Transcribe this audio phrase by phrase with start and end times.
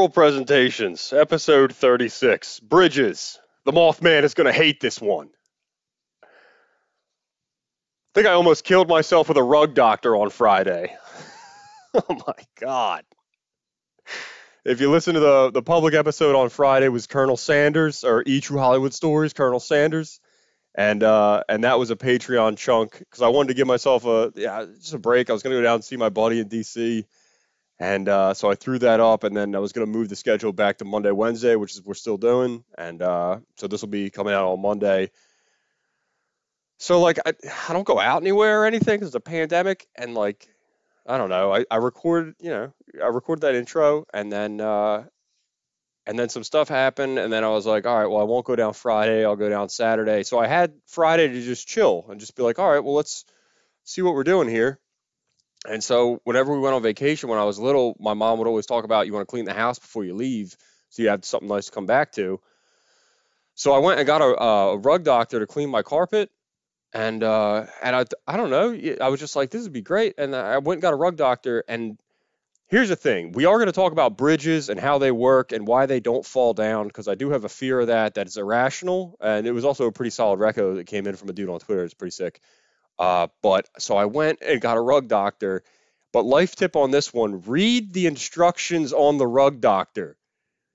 [0.00, 2.60] Oral Presentations, episode 36.
[2.60, 3.38] Bridges.
[3.66, 5.28] The Mothman is going to hate this one.
[6.22, 6.26] I
[8.14, 10.96] think I almost killed myself with a rug doctor on Friday.
[11.94, 13.04] oh my God.
[14.64, 18.40] If you listen to the, the public episode on Friday was Colonel Sanders or E
[18.40, 20.18] True Hollywood Stories, Colonel Sanders.
[20.74, 24.32] And uh, and that was a Patreon chunk because I wanted to give myself a
[24.34, 25.28] yeah just a break.
[25.28, 27.04] I was gonna go down and see my buddy in DC
[27.80, 30.16] and uh, so I threw that up, and then I was going to move the
[30.16, 32.62] schedule back to Monday, Wednesday, which is we're still doing.
[32.76, 35.10] And uh, so this will be coming out on Monday.
[36.78, 37.32] So like I,
[37.68, 40.46] I don't go out anywhere or anything because it's a pandemic, and like
[41.06, 41.54] I don't know.
[41.54, 45.04] I, I recorded, you know, I recorded that intro, and then uh,
[46.06, 48.44] and then some stuff happened, and then I was like, all right, well I won't
[48.44, 49.24] go down Friday.
[49.24, 50.22] I'll go down Saturday.
[50.22, 53.24] So I had Friday to just chill and just be like, all right, well let's
[53.84, 54.78] see what we're doing here.
[55.68, 58.66] And so whenever we went on vacation when I was little, my mom would always
[58.66, 60.56] talk about you want to clean the house before you leave
[60.88, 62.40] so you have something nice to come back to.
[63.54, 66.30] So I went and got a, a rug doctor to clean my carpet.
[66.92, 70.14] And uh, and I, I don't know, I was just like, this would be great.
[70.18, 71.62] And I went and got a rug doctor.
[71.68, 72.00] And
[72.66, 75.68] here's the thing we are going to talk about bridges and how they work and
[75.68, 78.36] why they don't fall down because I do have a fear of that, that is
[78.36, 79.16] irrational.
[79.20, 81.60] And it was also a pretty solid reco that came in from a dude on
[81.60, 81.84] Twitter.
[81.84, 82.40] It's pretty sick.
[83.00, 85.64] Uh, but so I went and got a rug doctor.
[86.12, 90.18] But life tip on this one read the instructions on the rug doctor,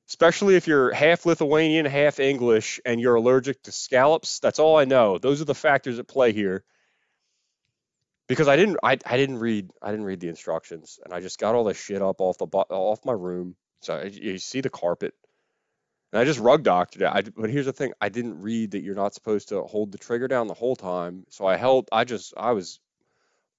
[0.10, 4.40] especially if you're half Lithuanian, half English, and you're allergic to scallops.
[4.40, 5.20] That's all I know.
[5.20, 6.64] Those are the factors at play here.
[8.28, 11.38] Because I didn't, I, I didn't read, I didn't read the instructions, and I just
[11.38, 13.56] got all this shit up off the off my room.
[13.82, 15.14] So you see the carpet,
[16.12, 17.08] and I just rug doctored it.
[17.08, 19.98] I, but here's the thing: I didn't read that you're not supposed to hold the
[19.98, 21.26] trigger down the whole time.
[21.30, 21.90] So I held.
[21.92, 22.80] I just I was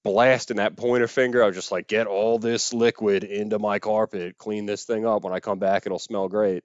[0.03, 1.43] blasting that pointer finger.
[1.43, 5.23] I was just like, get all this liquid into my carpet, clean this thing up.
[5.23, 6.63] When I come back, it'll smell great.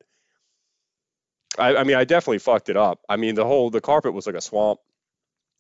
[1.59, 3.01] I, I mean, I definitely fucked it up.
[3.09, 4.81] I mean, the whole the carpet was like a swamp.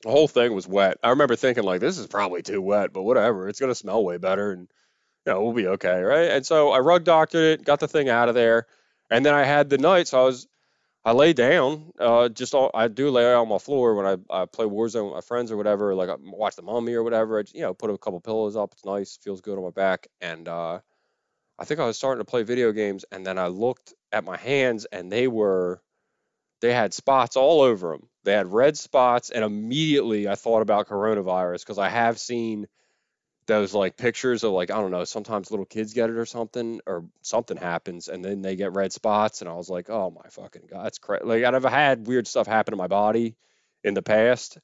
[0.03, 0.99] The whole thing was wet.
[1.03, 3.49] I remember thinking like, this is probably too wet, but whatever.
[3.49, 4.69] It's gonna smell way better, and
[5.27, 6.31] you know we'll be okay, right?
[6.31, 8.67] And so I rug doctored it, got the thing out of there.
[9.13, 10.49] And then I had the night, so I was
[11.05, 14.47] I lay down, uh, just all, I do lay on my floor when I, I
[14.47, 17.41] play Warzone with my friends or whatever, like I watch the Mummy or whatever.
[17.41, 18.73] I, you know, put a couple pillows up.
[18.73, 20.07] It's nice, feels good on my back.
[20.21, 20.79] And uh,
[21.59, 24.37] I think I was starting to play video games, and then I looked at my
[24.37, 25.83] hands, and they were,
[26.61, 28.09] they had spots all over them.
[28.23, 32.69] They had red spots, and immediately I thought about coronavirus because I have seen
[33.47, 36.81] those like pictures of like I don't know, sometimes little kids get it or something,
[36.87, 40.29] or something happens and then they get red spots, and I was like, oh my
[40.31, 41.25] fucking god, that's crazy.
[41.25, 43.37] Like I've had weird stuff happen to my body
[43.85, 44.59] in the past,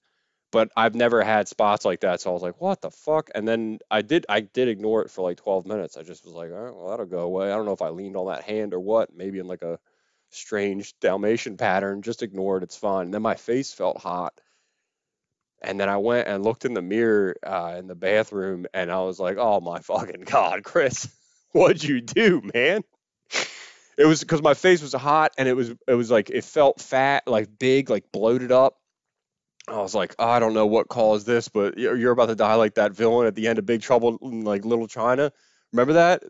[0.53, 2.21] but I've never had spots like that.
[2.21, 3.31] So I was like, what the fuck?
[3.35, 5.97] And then I did I did ignore it for like 12 minutes.
[5.97, 7.51] I just was like, all right, well that'll go away.
[7.51, 9.79] I don't know if I leaned on that hand or what, maybe in like a
[10.31, 12.03] strange Dalmatian pattern.
[12.03, 12.63] Just ignore it.
[12.63, 13.07] It's fine.
[13.07, 14.41] And then my face felt hot
[15.63, 19.01] and then I went and looked in the mirror uh, in the bathroom, and I
[19.03, 21.09] was like, "Oh my fucking god, Chris,
[21.53, 22.83] what'd you do, man?"
[23.99, 26.81] It was because my face was hot, and it was it was like it felt
[26.81, 28.77] fat, like big, like bloated up.
[29.67, 32.55] I was like, oh, I don't know what caused this, but you're about to die
[32.55, 35.31] like that villain at the end of Big Trouble in like Little China.
[35.73, 36.23] Remember that?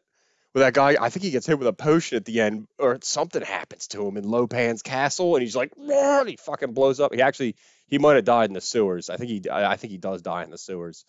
[0.59, 2.99] With that guy, I think he gets hit with a potion at the end, or
[3.01, 7.15] something happens to him in Lo Pan's castle, and he's like, he fucking blows up.
[7.15, 7.55] He actually
[7.87, 9.09] he might have died in the sewers.
[9.09, 11.05] I think he I think he does die in the sewers.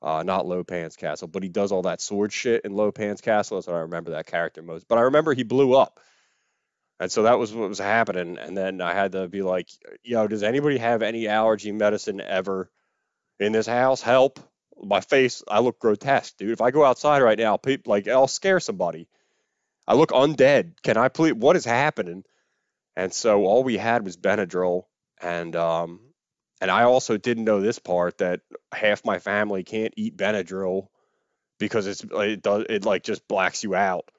[0.00, 3.20] Uh, not Lo Pan's castle, but he does all that sword shit in Lo Pan's
[3.20, 3.58] castle.
[3.58, 4.88] That's what I remember that character most.
[4.88, 6.00] But I remember he blew up.
[6.98, 8.38] And so that was what was happening.
[8.38, 9.68] And then I had to be like,
[10.02, 12.70] yo, does anybody have any allergy medicine ever
[13.38, 14.00] in this house?
[14.00, 14.40] Help.
[14.82, 16.50] My face, I look grotesque, dude.
[16.50, 19.08] If I go outside right now, people like I'll scare somebody.
[19.86, 20.82] I look undead.
[20.82, 22.24] Can I please what is happening?
[22.96, 24.84] And so all we had was Benadryl
[25.20, 26.00] and um
[26.60, 28.40] and I also didn't know this part that
[28.72, 30.88] half my family can't eat Benadryl
[31.58, 34.10] because it's it does it like just blacks you out.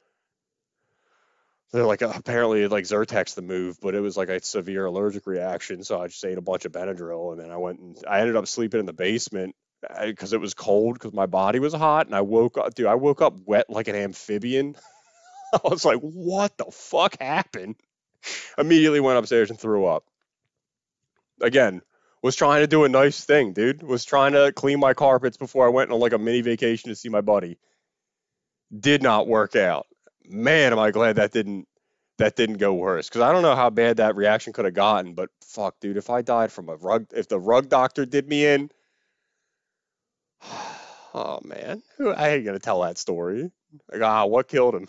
[1.72, 5.84] They're like apparently like Zyrtec's the move, but it was like a severe allergic reaction,
[5.84, 8.36] so I just ate a bunch of Benadryl and then I went and I ended
[8.36, 9.56] up sleeping in the basement
[10.06, 12.96] because it was cold because my body was hot and I woke up dude I
[12.96, 14.76] woke up wet like an amphibian.
[15.54, 17.76] I was like, what the fuck happened?
[18.58, 20.04] Immediately went upstairs and threw up.
[21.42, 21.81] Again,
[22.22, 23.81] was trying to do a nice thing, dude.
[23.81, 26.96] Was trying to clean my carpets before I went on like a mini vacation to
[26.96, 27.58] see my buddy.
[28.78, 29.88] Did not work out.
[30.25, 31.68] Man, am I glad that didn't
[32.20, 35.14] that didn't go worse because I don't know how bad that reaction could have gotten.
[35.14, 38.46] But fuck, dude, if I died from a rug, if the rug doctor did me
[38.46, 38.70] in,
[41.14, 43.52] oh man, who I ain't gonna tell that story.
[43.92, 44.88] Like, ah, what killed him?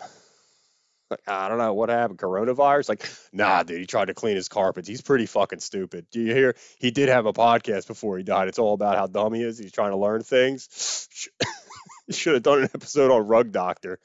[1.11, 2.19] Like, I don't know what happened.
[2.19, 2.87] Coronavirus?
[2.87, 4.87] Like, nah, dude, he tried to clean his carpets.
[4.87, 6.07] He's pretty fucking stupid.
[6.09, 6.55] Do you hear?
[6.79, 8.47] He did have a podcast before he died.
[8.47, 9.57] It's all about how dumb he is.
[9.57, 11.09] He's trying to learn things.
[12.09, 13.99] Should have done an episode on Rug Doctor.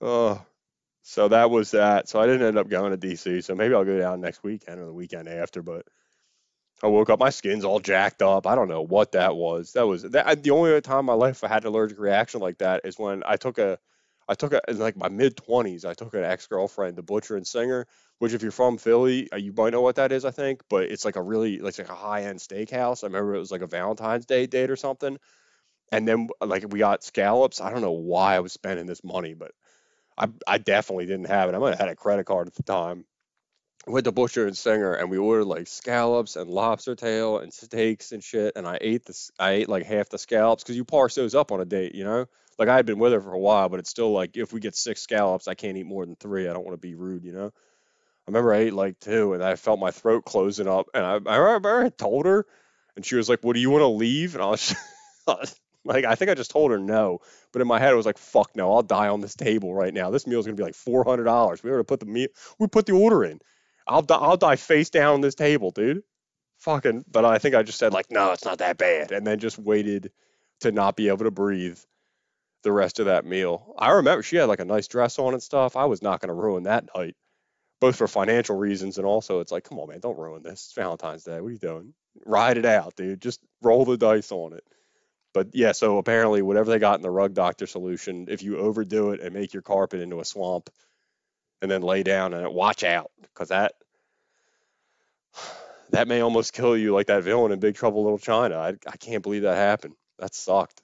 [0.00, 0.44] Oh,
[1.02, 2.08] so that was that.
[2.08, 3.42] So I didn't end up going to DC.
[3.42, 5.62] So maybe I'll go down next weekend or the weekend after.
[5.62, 5.86] But
[6.82, 8.46] I woke up, my skin's all jacked up.
[8.46, 9.72] I don't know what that was.
[9.72, 10.42] That was that.
[10.42, 13.22] The only time in my life I had an allergic reaction like that is when
[13.26, 13.78] I took a
[14.28, 15.84] I took a in like my mid twenties.
[15.84, 17.86] I took an ex girlfriend, the butcher and singer,
[18.18, 20.24] which if you're from Philly, uh, you might know what that is.
[20.24, 23.04] I think, but it's like a really like, like a high end steakhouse.
[23.04, 25.18] I remember it was like a Valentine's Day date or something,
[25.92, 27.60] and then like we got scallops.
[27.60, 29.52] I don't know why I was spending this money, but
[30.18, 31.54] I I definitely didn't have it.
[31.54, 33.06] I might have had a credit card at the time.
[33.90, 38.12] Went to Butcher and Singer and we ordered like scallops and lobster tail and steaks
[38.12, 38.54] and shit.
[38.56, 39.30] And I ate this.
[39.38, 42.04] I ate like half the scallops because you parse those up on a date, you
[42.04, 42.26] know
[42.58, 44.60] like I had been with her for a while, but it's still like if we
[44.60, 46.48] get six scallops, I can't eat more than three.
[46.48, 47.46] I don't want to be rude, you know.
[47.46, 51.18] I remember I ate like two, and I felt my throat closing up, and I,
[51.30, 52.46] I remember I told her,
[52.96, 54.74] and she was like, "Well, do you want to leave?" And I was,
[55.84, 57.20] like, I think I just told her no,
[57.52, 59.94] but in my head it was like, "Fuck no, I'll die on this table right
[59.94, 60.10] now.
[60.10, 61.62] This meal's gonna be like four hundred dollars.
[61.62, 62.28] We already put the meal,
[62.58, 63.40] we put the order in.
[63.86, 66.02] I'll die, I'll die face down on this table, dude.
[66.58, 69.38] Fucking." But I think I just said like, "No, it's not that bad," and then
[69.38, 70.12] just waited
[70.60, 71.78] to not be able to breathe
[72.62, 73.74] the rest of that meal.
[73.78, 75.76] I remember she had like a nice dress on and stuff.
[75.76, 77.14] I was not going to ruin that night,
[77.80, 80.64] both for financial reasons and also it's like, come on, man, don't ruin this.
[80.64, 81.40] It's Valentine's Day.
[81.40, 81.94] What are you doing?
[82.24, 83.20] Ride it out, dude.
[83.22, 84.64] Just roll the dice on it.
[85.32, 89.10] But yeah, so apparently, whatever they got in the rug doctor solution, if you overdo
[89.10, 90.70] it and make your carpet into a swamp
[91.62, 93.72] and then lay down and watch out because that
[95.90, 98.56] that may almost kill you like that villain in Big Trouble Little China.
[98.56, 99.94] I, I can't believe that happened.
[100.18, 100.82] That sucked.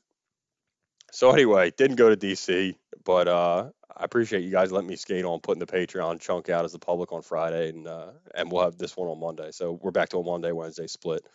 [1.11, 2.75] So anyway, didn't go to DC,
[3.05, 6.65] but uh, I appreciate you guys letting me skate on putting the Patreon chunk out
[6.65, 9.51] as the public on Friday, and uh, and we'll have this one on Monday.
[9.51, 11.27] So we're back to a Monday Wednesday split.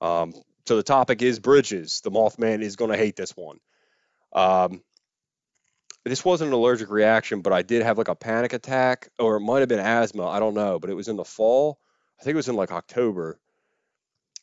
[0.00, 0.34] Um,
[0.66, 2.02] so the topic is bridges.
[2.02, 3.58] The Mothman is going to hate this one.
[4.32, 4.82] Um,
[6.08, 9.40] this wasn't an allergic reaction, but I did have like a panic attack, or it
[9.40, 10.26] might have been asthma.
[10.26, 11.80] I don't know, but it was in the fall.
[12.20, 13.38] I think it was in like October,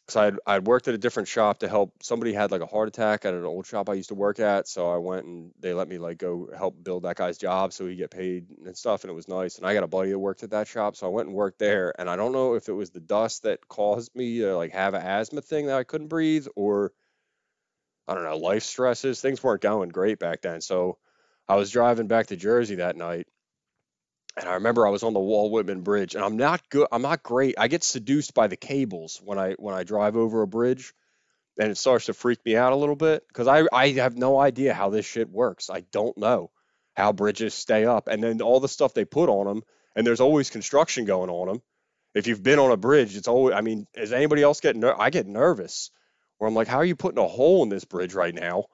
[0.06, 2.88] because I'd I'd worked at a different shop to help somebody had like a heart
[2.88, 4.68] attack at an old shop I used to work at.
[4.68, 7.88] So I went and they let me like go help build that guy's job so
[7.88, 9.58] he get paid and stuff, and it was nice.
[9.58, 11.60] And I got a buddy that worked at that shop, so I went and worked
[11.60, 11.94] there.
[12.00, 14.94] And I don't know if it was the dust that caused me to like have
[14.94, 16.92] an asthma thing that I couldn't breathe, or
[18.08, 19.20] I don't know, life stresses.
[19.20, 20.62] Things weren't going great back then.
[20.62, 21.00] So
[21.48, 23.28] I was driving back to Jersey that night
[24.38, 26.88] and I remember I was on the Walt Whitman Bridge, and I'm not good.
[26.92, 27.56] I'm not great.
[27.58, 30.94] I get seduced by the cables when I when I drive over a bridge,
[31.60, 34.40] and it starts to freak me out a little bit because I I have no
[34.40, 35.70] idea how this shit works.
[35.70, 36.52] I don't know
[36.96, 39.64] how bridges stay up, and then all the stuff they put on them,
[39.96, 41.62] and there's always construction going on them.
[42.14, 43.56] If you've been on a bridge, it's always.
[43.56, 44.82] I mean, is anybody else getting?
[44.82, 45.92] Ner- I get nervous,
[46.40, 48.66] where I'm like, how are you putting a hole in this bridge right now?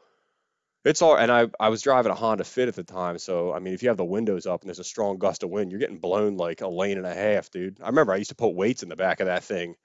[0.83, 3.59] It's all, and I I was driving a Honda Fit at the time, so I
[3.59, 5.80] mean, if you have the windows up and there's a strong gust of wind, you're
[5.80, 7.80] getting blown like a lane and a half, dude.
[7.81, 9.76] I remember I used to put weights in the back of that thing,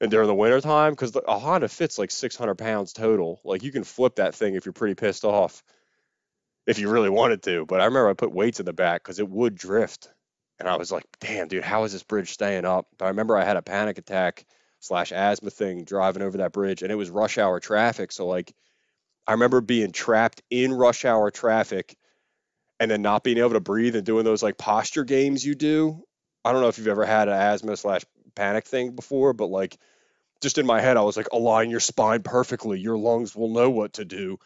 [0.00, 3.40] and during the winter time, because a Honda Fit's like 600 pounds total.
[3.44, 5.62] Like you can flip that thing if you're pretty pissed off,
[6.66, 7.66] if you really wanted to.
[7.66, 10.08] But I remember I put weights in the back because it would drift,
[10.58, 12.86] and I was like, damn, dude, how is this bridge staying up?
[12.96, 14.46] But I remember I had a panic attack
[14.80, 18.54] slash asthma thing driving over that bridge, and it was rush hour traffic, so like
[19.26, 21.96] I remember being trapped in rush hour traffic
[22.78, 26.02] and then not being able to breathe and doing those like posture games you do.
[26.44, 28.02] I don't know if you've ever had an asthma slash
[28.34, 29.76] panic thing before, but like
[30.42, 32.78] just in my head, I was like, align your spine perfectly.
[32.78, 34.38] Your lungs will know what to do.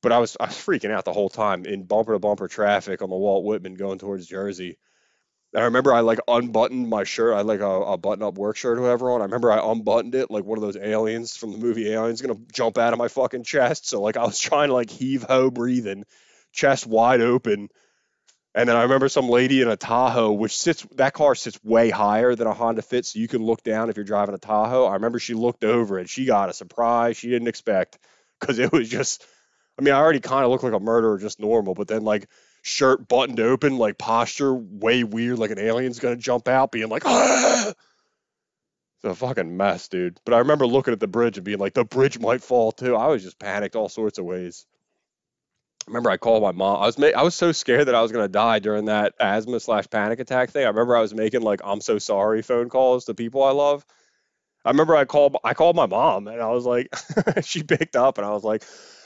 [0.00, 3.02] But I was I was freaking out the whole time in bumper to bumper traffic
[3.02, 4.78] on the Walt Whitman going towards Jersey.
[5.54, 7.34] I remember I like unbuttoned my shirt.
[7.34, 9.22] I had like a, a button up work shirt or whatever on.
[9.22, 12.38] I remember I unbuttoned it like one of those aliens from the movie Aliens gonna
[12.52, 13.88] jump out of my fucking chest.
[13.88, 16.04] So like I was trying to like heave ho breathing,
[16.52, 17.68] chest wide open.
[18.54, 21.90] And then I remember some lady in a Tahoe, which sits that car sits way
[21.90, 24.86] higher than a Honda Fit, so you can look down if you're driving a Tahoe.
[24.86, 27.98] I remember she looked over and she got a surprise she didn't expect
[28.40, 29.24] because it was just.
[29.78, 32.28] I mean, I already kind of looked like a murderer just normal, but then like
[32.62, 37.04] shirt buttoned open, like posture way weird, like an alien's gonna jump out, being like,
[37.06, 37.72] ah!
[38.96, 40.18] It's a fucking mess, dude.
[40.24, 42.96] But I remember looking at the bridge and being like, the bridge might fall too.
[42.96, 44.66] I was just panicked all sorts of ways.
[45.86, 46.82] I remember I called my mom.
[46.82, 49.60] I was ma- I was so scared that I was gonna die during that asthma
[49.60, 50.64] slash panic attack thing.
[50.64, 53.86] I remember I was making like I'm so sorry phone calls to people I love.
[54.64, 56.94] I remember I called I called my mom and I was like,
[57.42, 58.64] she picked up and I was like,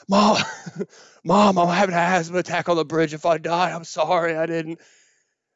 [0.09, 0.39] Mom,
[1.25, 3.15] Mom, I'm having an asthma attack on the bridge.
[3.15, 4.81] If I die, I'm sorry I didn't.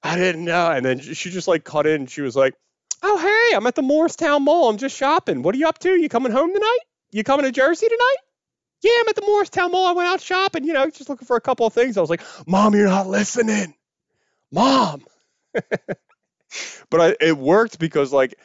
[0.03, 0.71] I didn't know.
[0.71, 2.55] And then she just like cut in she was like,
[3.03, 4.69] Oh, hey, I'm at the Moorestown Mall.
[4.69, 5.43] I'm just shopping.
[5.43, 5.91] What are you up to?
[5.91, 6.79] You coming home tonight?
[7.11, 8.17] You coming to Jersey tonight?
[8.83, 9.87] Yeah, I'm at the Moorestown Mall.
[9.87, 11.97] I went out shopping, you know, just looking for a couple of things.
[11.97, 13.75] I was like, Mom, you're not listening.
[14.53, 15.03] Mom.
[16.91, 18.39] but I, it worked because, like,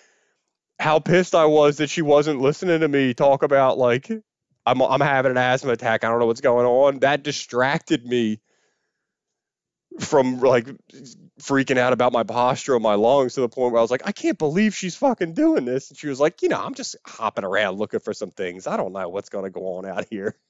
[0.80, 4.10] how pissed I was that she wasn't listening to me talk about, like,
[4.66, 6.04] I'm, I'm having an asthma attack.
[6.04, 7.00] I don't know what's going on.
[7.00, 8.40] That distracted me
[10.00, 10.68] from like
[11.42, 14.04] freaking out about my posture of my lungs to the point where I was like,
[14.06, 15.90] I can't believe she's fucking doing this.
[15.90, 18.68] And she was like, you know, I'm just hopping around looking for some things.
[18.68, 20.36] I don't know what's going to go on out here.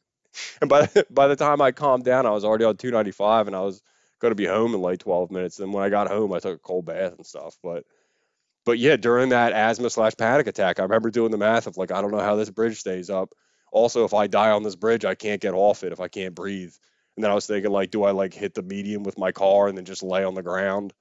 [0.62, 3.60] And by by the time I calmed down, I was already on 295 and I
[3.60, 3.82] was
[4.20, 5.60] going to be home in like 12 minutes.
[5.60, 7.58] And when I got home, I took a cold bath and stuff.
[7.62, 7.84] But
[8.66, 11.92] but yeah, during that asthma slash panic attack, I remember doing the math of like,
[11.92, 13.34] I don't know how this bridge stays up.
[13.72, 16.36] Also, if I die on this bridge, I can't get off it if I can't
[16.36, 16.74] breathe.
[17.16, 19.68] And then I was thinking, like, do I like hit the median with my car
[19.68, 20.94] and then just lay on the ground?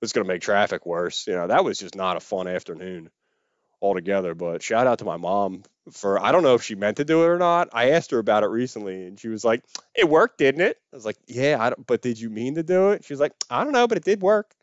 [0.00, 1.26] It's going to make traffic worse.
[1.26, 3.10] You know, that was just not a fun afternoon
[3.80, 4.34] altogether.
[4.34, 7.22] But shout out to my mom for, I don't know if she meant to do
[7.22, 7.68] it or not.
[7.72, 9.62] I asked her about it recently and she was like,
[9.94, 10.78] it worked, didn't it?
[10.92, 13.04] I was like, yeah, I but did you mean to do it?
[13.04, 14.54] She was like, I don't know, but it did work.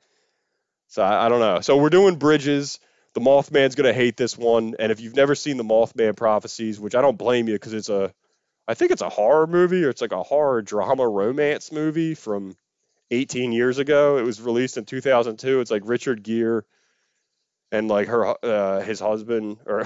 [0.87, 1.61] So I, I don't know.
[1.61, 2.79] So we're doing bridges.
[3.15, 4.75] The Mothman's going to hate this one.
[4.77, 7.89] And if you've never seen the Mothman prophecies, which I don't blame you because it's
[7.89, 8.13] a,
[8.67, 12.55] I think it's a horror movie or it's like a horror drama romance movie from
[13.11, 14.17] 18 years ago.
[14.17, 15.61] It was released in 2002.
[15.61, 16.61] It's like Richard Gere
[17.71, 19.85] and like her uh, his husband or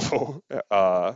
[0.72, 1.16] uh,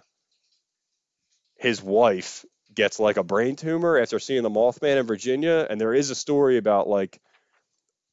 [1.57, 5.65] his wife gets like a brain tumor after seeing the Mothman in Virginia.
[5.69, 7.19] And there is a story about like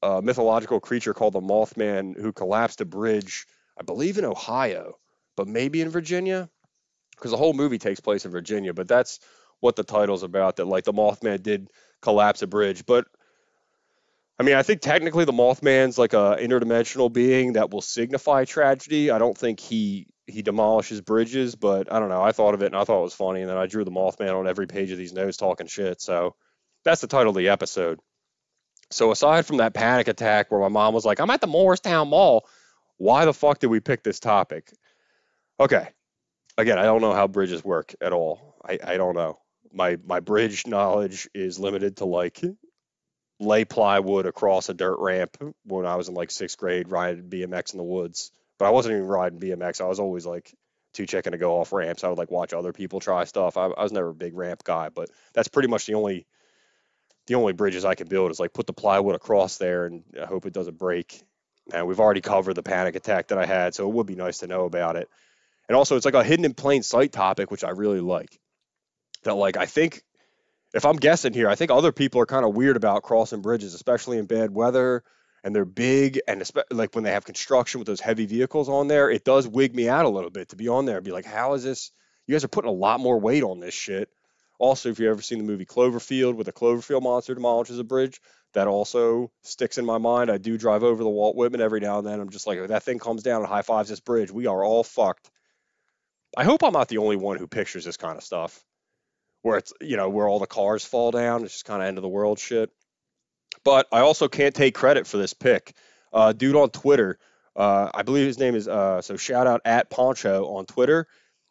[0.02, 3.46] a mythological creature called the Mothman who collapsed a bridge,
[3.80, 4.98] I believe in Ohio,
[5.36, 6.50] but maybe in Virginia
[7.16, 8.72] because the whole movie takes place in Virginia.
[8.74, 9.20] But that's
[9.60, 10.56] what the title's about.
[10.56, 11.68] That like the Mothman did
[12.02, 13.06] collapse a bridge, but
[14.38, 19.10] I mean, I think technically the Mothman's like a interdimensional being that will signify tragedy.
[19.10, 22.22] I don't think he he demolishes bridges, but I don't know.
[22.22, 23.90] I thought of it and I thought it was funny, and then I drew the
[23.90, 26.00] Mothman on every page of these notes talking shit.
[26.00, 26.36] So
[26.84, 28.00] that's the title of the episode.
[28.90, 32.08] So aside from that panic attack where my mom was like, "I'm at the Moorestown
[32.08, 32.48] Mall,"
[33.00, 34.70] why the fuck did we pick this topic?
[35.58, 35.88] Okay,
[36.56, 38.56] again, I don't know how bridges work at all.
[38.64, 39.38] I, I don't know
[39.72, 42.40] my my bridge knowledge is limited to like
[43.38, 47.72] lay plywood across a dirt ramp when I was in like sixth grade riding BMX
[47.72, 48.32] in the woods.
[48.58, 49.80] But I wasn't even riding BMX.
[49.80, 50.52] I was always like
[50.92, 52.04] too chicken to go off ramps.
[52.04, 53.56] I would like watch other people try stuff.
[53.56, 56.26] I, I was never a big ramp guy, but that's pretty much the only
[57.26, 60.26] the only bridges I can build is like put the plywood across there and I
[60.26, 61.22] hope it doesn't break.
[61.72, 64.38] And we've already covered the panic attack that I had, so it would be nice
[64.38, 65.08] to know about it.
[65.68, 68.40] And also, it's like a hidden in plain sight topic, which I really like
[69.24, 70.02] that like I think
[70.72, 73.74] if I'm guessing here, I think other people are kind of weird about crossing bridges,
[73.74, 75.02] especially in bad weather
[75.42, 79.10] and they're big and like when they have construction with those heavy vehicles on there,
[79.10, 81.24] it does wig me out a little bit to be on there and be like,
[81.24, 81.90] how is this?
[82.26, 84.08] You guys are putting a lot more weight on this shit.
[84.58, 88.20] Also, if you've ever seen the movie Cloverfield with a Cloverfield monster demolishes a bridge,
[88.54, 90.30] that also sticks in my mind.
[90.30, 92.20] I do drive over the Walt Whitman every now and then.
[92.20, 94.64] I'm just like, if that thing comes down and high fives this bridge, we are
[94.64, 95.30] all fucked.
[96.36, 98.64] I hope I'm not the only one who pictures this kind of stuff
[99.42, 101.44] where it's you know where all the cars fall down.
[101.44, 102.70] It's just kind of end of the world shit.
[103.64, 105.74] But I also can't take credit for this pick.
[106.12, 107.18] Uh, dude on Twitter,
[107.56, 111.06] uh, I believe his name is uh, so shout out at Poncho on Twitter.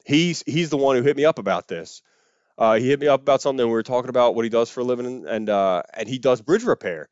[0.06, 2.02] He's he's the one who hit me up about this.
[2.60, 4.82] Uh, he hit me up about something we were talking about what he does for
[4.82, 7.08] a living and uh, and he does bridge repair.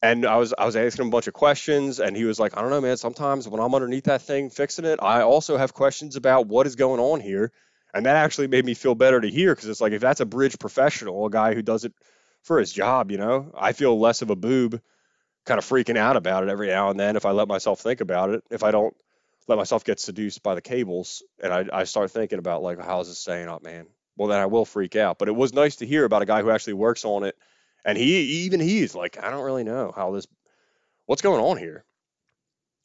[0.00, 2.56] And I was I was asking him a bunch of questions and he was like,
[2.56, 2.96] I don't know, man.
[2.96, 6.76] Sometimes when I'm underneath that thing fixing it, I also have questions about what is
[6.76, 7.50] going on here
[7.92, 10.26] and that actually made me feel better to hear because it's like if that's a
[10.26, 11.92] bridge professional, a guy who does it
[12.44, 14.80] for his job, you know, I feel less of a boob
[15.44, 18.00] kind of freaking out about it every now and then if I let myself think
[18.00, 18.44] about it.
[18.48, 18.94] If I don't
[19.48, 23.00] let myself get seduced by the cables and I, I start thinking about like how
[23.00, 23.86] is this staying up, man?
[24.16, 25.18] Well then I will freak out.
[25.18, 27.36] But it was nice to hear about a guy who actually works on it.
[27.84, 30.26] And he even he's like, I don't really know how this
[31.06, 31.84] what's going on here.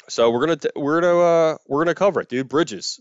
[0.10, 2.50] So we're gonna we're gonna uh, we're gonna cover it, dude.
[2.50, 3.00] Bridges.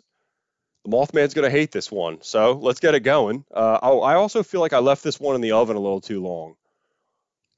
[0.84, 2.22] The Mothman's to hate this one.
[2.22, 3.44] So let's get it going.
[3.52, 6.00] Uh, oh, I also feel like I left this one in the oven a little
[6.00, 6.54] too long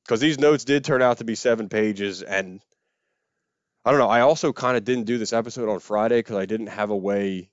[0.05, 2.23] because these notes did turn out to be seven pages.
[2.23, 2.61] And
[3.85, 4.09] I don't know.
[4.09, 6.97] I also kind of didn't do this episode on Friday because I didn't have a
[6.97, 7.50] way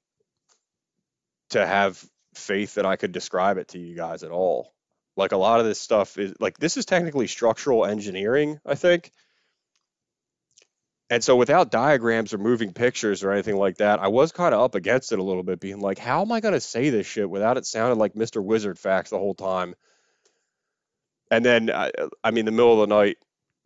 [1.49, 2.03] to have
[2.37, 4.73] faith that I could describe it to you guys at all.
[5.15, 9.11] Like a lot of this stuff is like this is technically structural engineering, I think.
[11.09, 14.61] And so without diagrams or moving pictures or anything like that, I was kind of
[14.61, 17.07] up against it a little bit, being like, how am I going to say this
[17.07, 18.43] shit without it sounding like Mr.
[18.43, 19.73] Wizard facts the whole time?
[21.31, 21.91] And then, I,
[22.23, 23.17] I mean, the middle of the night,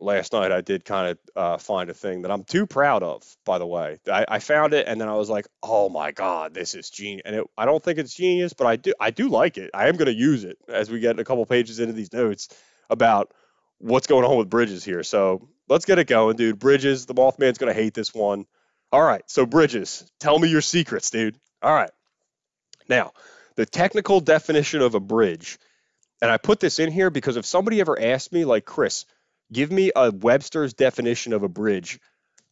[0.02, 3.24] last night I did kind of uh, find a thing that I'm too proud of.
[3.44, 6.54] By the way, I, I found it and then I was like, oh my god,
[6.54, 7.22] this is genius.
[7.24, 9.70] And it, I don't think it's genius, but I do I do like it.
[9.72, 12.48] I am going to use it as we get a couple pages into these notes
[12.90, 13.32] about
[13.78, 15.02] what's going on with Bridges here.
[15.02, 16.58] So let's get it going, dude.
[16.58, 18.46] Bridges, the Mothman's going to hate this one.
[18.92, 21.38] All right, so Bridges, tell me your secrets, dude.
[21.62, 21.90] All right.
[22.88, 23.12] Now,
[23.56, 25.58] the technical definition of a bridge,
[26.20, 29.06] and I put this in here because if somebody ever asked me, like, Chris,
[29.52, 32.00] give me a Webster's definition of a bridge,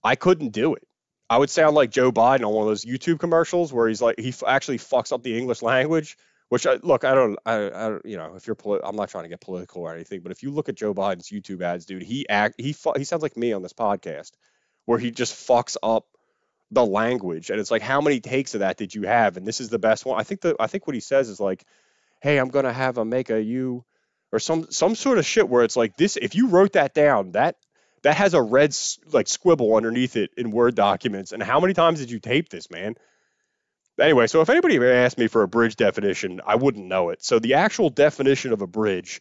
[0.04, 0.86] I couldn't do it.
[1.28, 4.18] I would sound like Joe Biden on one of those YouTube commercials where he's like,
[4.18, 6.16] he f- actually fucks up the English language.
[6.48, 9.22] Which I, look, I don't, I, I you know, if you're, poli- I'm not trying
[9.22, 12.02] to get political or anything, but if you look at Joe Biden's YouTube ads, dude,
[12.02, 14.32] he act, he, fu- he sounds like me on this podcast,
[14.84, 16.06] where he just fucks up
[16.72, 19.36] the language, and it's like, how many takes of that did you have?
[19.36, 20.18] And this is the best one.
[20.18, 21.64] I think the, I think what he says is like,
[22.20, 23.84] hey, I'm gonna have a make a you,
[24.32, 26.16] or some, some sort of shit where it's like this.
[26.16, 27.56] If you wrote that down, that,
[28.02, 28.76] that has a red
[29.12, 31.32] like squibble underneath it in Word documents.
[31.32, 32.94] And how many times did you tape this, man?
[34.00, 37.22] Anyway, so if anybody asked me for a bridge definition, I wouldn't know it.
[37.22, 39.20] So the actual definition of a bridge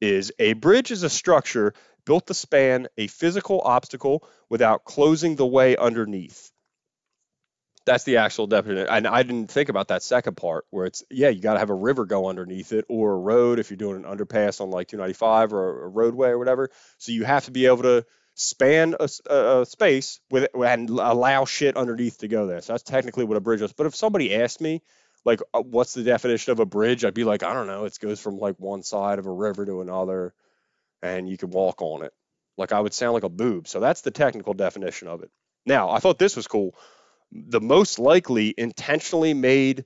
[0.00, 5.46] is a bridge is a structure built to span a physical obstacle without closing the
[5.46, 6.51] way underneath.
[7.84, 8.86] That's the actual definition.
[8.88, 11.70] And I didn't think about that second part where it's, yeah, you got to have
[11.70, 14.88] a river go underneath it or a road if you're doing an underpass on like
[14.88, 16.70] 295 or a roadway or whatever.
[16.98, 21.76] So you have to be able to span a, a, space with and allow shit
[21.76, 22.60] underneath to go there.
[22.60, 23.72] So that's technically what a bridge is.
[23.72, 24.82] But if somebody asked me,
[25.24, 27.04] like, uh, what's the definition of a bridge?
[27.04, 27.84] I'd be like, I don't know.
[27.84, 30.34] It goes from like one side of a river to another,
[31.02, 32.12] and you can walk on it.
[32.56, 33.68] Like I would sound like a boob.
[33.68, 35.30] So that's the technical definition of it.
[35.64, 36.74] Now, I thought this was cool.
[37.32, 39.84] The most likely intentionally made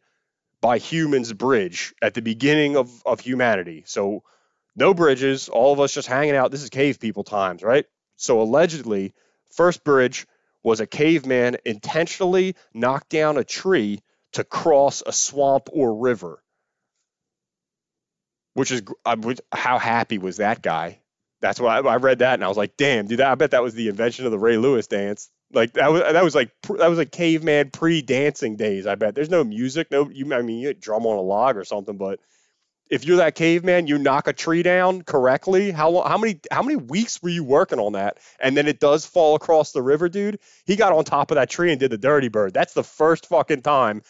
[0.61, 3.85] by humans bridge at the beginning of, of humanity.
[3.87, 4.25] So
[4.75, 6.51] no bridges, all of us just hanging out.
[6.51, 7.87] This is cave people times, right?
[8.17, 9.15] So allegedly,
[9.53, 10.27] first bridge
[10.63, 14.01] was a caveman intentionally knocked down a tree
[14.33, 16.43] to cross a swamp or river.
[18.55, 18.83] Which is
[19.53, 21.01] how happy was that guy?
[21.41, 23.75] That's why I, read that and I was like, damn, dude, I bet that was
[23.75, 25.31] the invention of the Ray Lewis dance.
[25.53, 28.87] Like that was that was like that was like caveman pre-dancing days.
[28.87, 30.33] I bet there's no music, no you.
[30.35, 32.19] I mean, you drum on a log or something, but
[32.89, 35.71] if you're that caveman, you knock a tree down correctly.
[35.71, 38.19] How long, how many how many weeks were you working on that?
[38.41, 40.39] And then it does fall across the river, dude.
[40.65, 42.55] He got on top of that tree and did the dirty bird.
[42.55, 44.03] That's the first fucking time.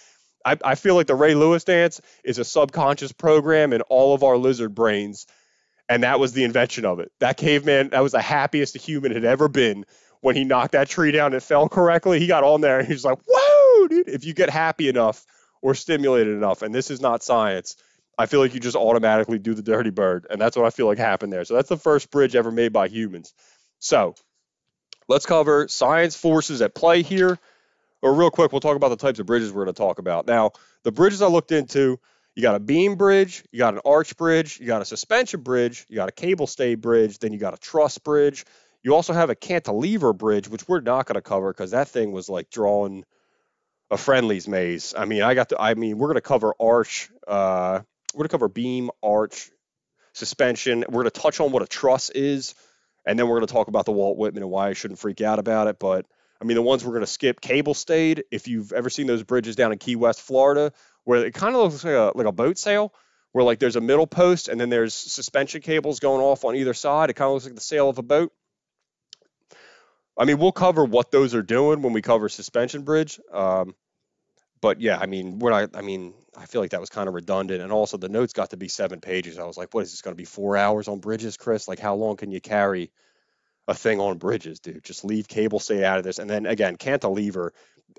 [0.45, 4.23] I, I feel like the Ray Lewis dance is a subconscious program in all of
[4.23, 5.27] our lizard brains,
[5.89, 7.11] and that was the invention of it.
[7.19, 9.85] That caveman, that was the happiest a human had ever been
[10.21, 12.19] when he knocked that tree down and it fell correctly.
[12.21, 15.25] He got on there and he's like, "Whoa, dude!" If you get happy enough
[15.63, 17.77] or stimulated enough, and this is not science
[18.19, 20.27] I feel like you just automatically do the dirty bird.
[20.31, 21.45] And that's what I feel like happened there.
[21.45, 23.35] So that's the first bridge ever made by humans.
[23.79, 24.15] So
[25.09, 27.39] let's cover science forces at play here.
[28.03, 30.27] Or real quick, we'll talk about the types of bridges we're going to talk about.
[30.27, 30.53] Now,
[30.83, 31.99] the bridges I looked into,
[32.35, 35.87] you got a beam bridge, you got an arch bridge, you got a suspension bridge,
[35.89, 38.45] you got a cable stay bridge, then you got a truss bridge.
[38.87, 42.13] You also have a cantilever bridge, which we're not going to cover because that thing
[42.13, 43.05] was like drawing
[43.91, 44.95] a Friendly's maze.
[44.97, 47.81] I mean, I got to, I mean, we're going to cover arch, uh,
[48.15, 49.51] we're going to cover beam, arch,
[50.13, 50.85] suspension.
[50.87, 52.55] We're going to touch on what a truss is,
[53.05, 55.21] and then we're going to talk about the Walt Whitman and why I shouldn't freak
[55.21, 55.81] out about it.
[55.81, 56.07] But
[56.41, 58.23] I mean, the ones we're going to skip, cable stayed.
[58.31, 60.73] If you've ever seen those bridges down in Key West, Florida,
[61.03, 62.95] where it kind of looks like a like a boat sail,
[63.33, 66.73] where like there's a middle post and then there's suspension cables going off on either
[66.73, 67.11] side.
[67.11, 68.33] It kind of looks like the sail of a boat.
[70.19, 73.21] I mean, we'll cover what those are doing when we cover suspension bridge.
[73.33, 73.75] Um,
[74.61, 75.77] but yeah, I mean, we're not.
[75.77, 78.51] I mean, I feel like that was kind of redundant, and also the notes got
[78.51, 79.39] to be seven pages.
[79.39, 81.69] I was like, what is this going to be four hours on bridges, Chris?
[81.69, 82.91] Like, how long can you carry
[83.69, 84.83] a thing on bridges, dude?
[84.83, 87.53] Just leave cable stay out of this, and then again, cantilever.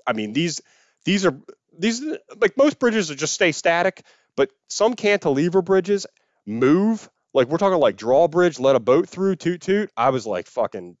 [0.06, 0.60] I mean, these
[1.04, 1.38] these are
[1.78, 2.02] these
[2.40, 4.02] like most bridges are just stay static,
[4.36, 6.06] but some cantilever bridges
[6.44, 7.08] move.
[7.32, 9.90] Like we're talking like drawbridge, let a boat through, toot toot.
[9.96, 10.96] I was like fucking.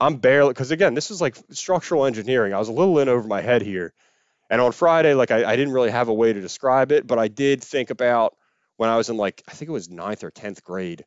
[0.00, 2.54] I'm barely because again, this is like structural engineering.
[2.54, 3.94] I was a little in over my head here
[4.50, 7.18] and on Friday, like I, I didn't really have a way to describe it, but
[7.18, 8.36] I did think about
[8.76, 11.04] when I was in like I think it was ninth or tenth grade.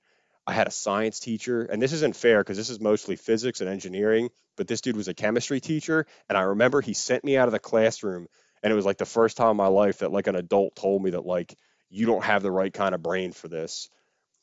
[0.48, 3.70] I had a science teacher, and this isn't fair because this is mostly physics and
[3.70, 7.48] engineering, but this dude was a chemistry teacher, and I remember he sent me out
[7.48, 8.28] of the classroom,
[8.62, 11.04] and it was like the first time in my life that like an adult told
[11.04, 11.56] me that like
[11.90, 13.90] you don't have the right kind of brain for this.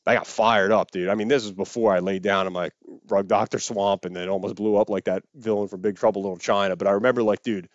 [0.05, 1.09] I got fired up, dude.
[1.09, 2.71] I mean, this was before I laid down in my
[3.07, 6.37] rug doctor swamp and then almost blew up like that villain from Big Trouble Little
[6.37, 6.75] China.
[6.75, 7.69] But I remember like, dude,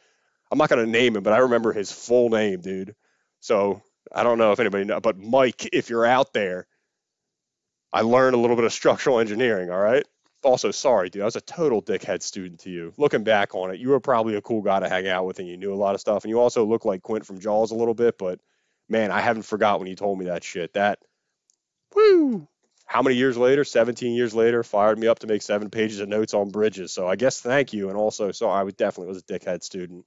[0.51, 2.97] I'm not gonna name him, but I remember his full name, dude.
[3.41, 3.81] So
[4.13, 6.67] I don't know if anybody but Mike, if you're out there,
[7.93, 9.71] I learned a little bit of structural engineering.
[9.71, 10.05] All right.
[10.43, 12.93] Also, sorry, dude, I was a total dickhead student to you.
[12.99, 15.49] Looking back on it, you were probably a cool guy to hang out with and
[15.49, 16.25] you knew a lot of stuff.
[16.25, 18.41] And you also look like Quint from Jaws a little bit, but
[18.89, 20.75] man, I haven't forgot when you told me that shit.
[20.75, 20.99] That,
[21.97, 22.47] woo,
[22.87, 23.65] how many years later?
[23.65, 26.93] 17 years later fired me up to make seven pages of notes on bridges.
[26.93, 27.89] So i guess thank you.
[27.89, 30.07] And also so i definitely was a dickhead student.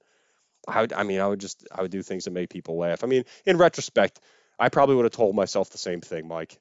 [0.66, 3.04] I, would, I mean i would just i would do things to make people laugh.
[3.04, 4.18] I mean in retrospect
[4.58, 6.58] i probably would have told myself the same thing mike.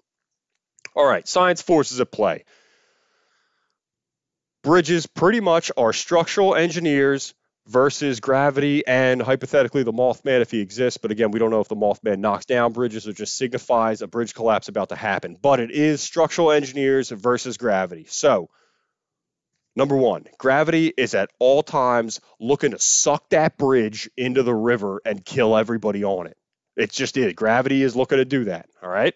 [0.93, 2.43] All right science forces at play.
[4.61, 7.33] Bridges pretty much are structural engineers
[7.69, 10.97] versus gravity and hypothetically the Mothman if he exists.
[10.97, 14.07] But again, we don't know if the Mothman knocks down bridges or just signifies a
[14.07, 15.37] bridge collapse about to happen.
[15.39, 18.07] But it is structural engineers versus gravity.
[18.09, 18.49] So,
[19.75, 24.99] number one, gravity is at all times looking to suck that bridge into the river
[25.05, 26.37] and kill everybody on it.
[26.75, 27.35] It's just it.
[27.35, 28.67] Gravity is looking to do that.
[28.81, 29.13] All right.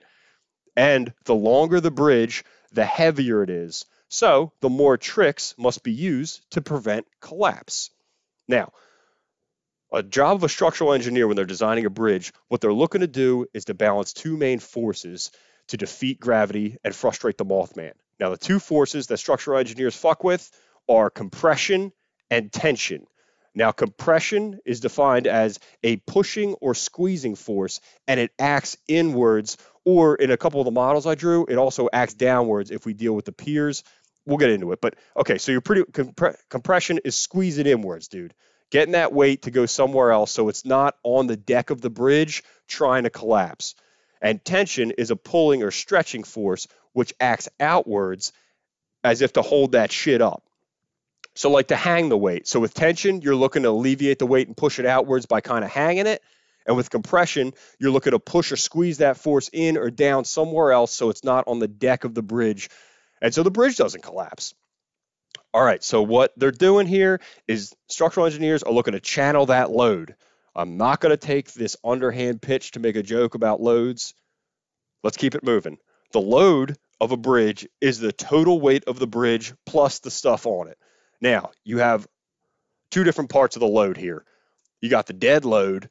[0.76, 3.86] And the longer the bridge, the heavier it is.
[4.10, 7.89] So, the more tricks must be used to prevent collapse.
[8.47, 8.71] Now,
[9.91, 13.08] a job of a structural engineer when they're designing a bridge, what they're looking to
[13.08, 15.32] do is to balance two main forces
[15.67, 17.93] to defeat gravity and frustrate the Mothman.
[18.19, 20.49] Now, the two forces that structural engineers fuck with
[20.89, 21.91] are compression
[22.29, 23.06] and tension.
[23.56, 30.15] Now, compression is defined as a pushing or squeezing force, and it acts inwards, or
[30.15, 33.13] in a couple of the models I drew, it also acts downwards if we deal
[33.13, 33.84] with the piers
[34.26, 34.82] we'll get into it.
[34.82, 38.34] But okay, so you're pretty compre- compression is squeezing inwards, dude.
[38.72, 41.90] Getting that weight to go somewhere else so it's not on the deck of the
[41.90, 43.76] bridge trying to collapse.
[44.22, 48.32] And tension is a pulling or stretching force which acts outwards
[49.04, 50.44] as if to hold that shit up.
[51.36, 52.48] So, like to hang the weight.
[52.48, 55.66] So, with tension, you're looking to alleviate the weight and push it outwards by kind
[55.66, 56.22] of hanging it.
[56.66, 60.72] And with compression, you're looking to push or squeeze that force in or down somewhere
[60.72, 62.70] else so it's not on the deck of the bridge
[63.24, 64.54] and so the bridge doesn't collapse.
[65.54, 69.72] All right, so what they're doing here is structural engineers are looking to channel that
[69.72, 70.16] load.
[70.56, 74.14] I'm not going to take this underhand pitch to make a joke about loads.
[75.04, 75.78] Let's keep it moving.
[76.12, 80.46] The load of a bridge is the total weight of the bridge plus the stuff
[80.46, 80.78] on it.
[81.22, 82.08] Now, you have
[82.92, 84.26] two different parts of the load here.
[84.82, 85.90] You got the dead load,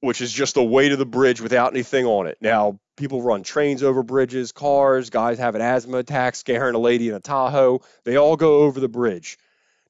[0.00, 2.38] which is just the weight of the bridge without anything on it.
[2.40, 7.08] Now, people run trains over bridges, cars, guys have an asthma attack, scaring a lady
[7.08, 7.80] in a Tahoe.
[8.04, 9.38] They all go over the bridge.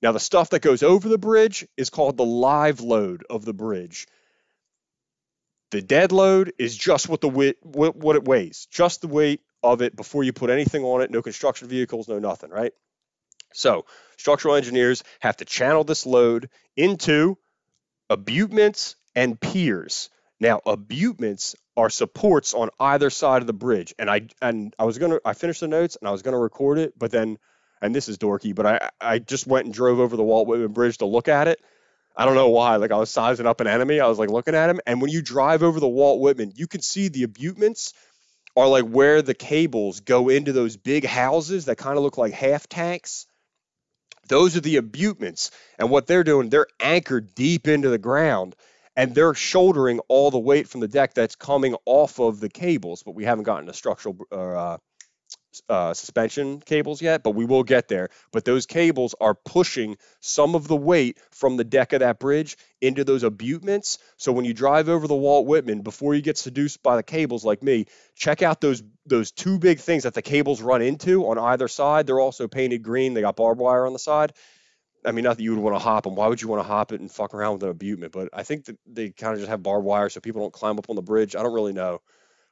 [0.01, 3.53] Now, the stuff that goes over the bridge is called the live load of the
[3.53, 4.07] bridge.
[5.71, 7.29] The dead load is just what the
[7.63, 11.11] what it weighs, just the weight of it before you put anything on it.
[11.11, 12.73] No construction vehicles, no nothing, right?
[13.53, 13.85] So,
[14.17, 17.37] structural engineers have to channel this load into
[18.09, 20.11] abutments and piers.
[20.39, 24.99] Now, abutments are supports on either side of the bridge, and I and I was
[24.99, 27.39] gonna I finished the notes and I was gonna record it, but then
[27.83, 30.73] and this is dorky, but I I just went and drove over the Walt Whitman
[30.73, 31.61] Bridge to look at it.
[32.17, 32.77] I don't know why.
[32.77, 35.11] Like I was sizing up an enemy, I was like looking at him, and when
[35.11, 37.95] you drive over the Walt Whitman, you can see the abutments
[38.57, 42.33] are like where the cables go into those big houses that kind of look like
[42.33, 43.27] half tanks.
[44.29, 48.55] Those are the abutments, and what they're doing, they're anchored deep into the ground
[48.99, 53.05] and they're shouldering all the weight from the deck that's coming off of the cables,
[53.05, 54.77] but we haven't gotten to structural uh,
[55.69, 58.09] uh, suspension cables yet, but we will get there.
[58.33, 62.57] But those cables are pushing some of the weight from the deck of that bridge
[62.81, 63.99] into those abutments.
[64.17, 67.45] So when you drive over the Walt Whitman, before you get seduced by the cables
[67.45, 71.39] like me, check out those those two big things that the cables run into on
[71.39, 72.07] either side.
[72.09, 73.15] They're also painted green.
[73.15, 74.33] They got barbed wire on the side.
[75.05, 76.15] I mean, not that you would want to hop them.
[76.15, 78.13] Why would you want to hop it and fuck around with an abutment?
[78.13, 80.79] But I think that they kind of just have barbed wire so people don't climb
[80.79, 81.37] up on the bridge.
[81.37, 82.01] I don't really know.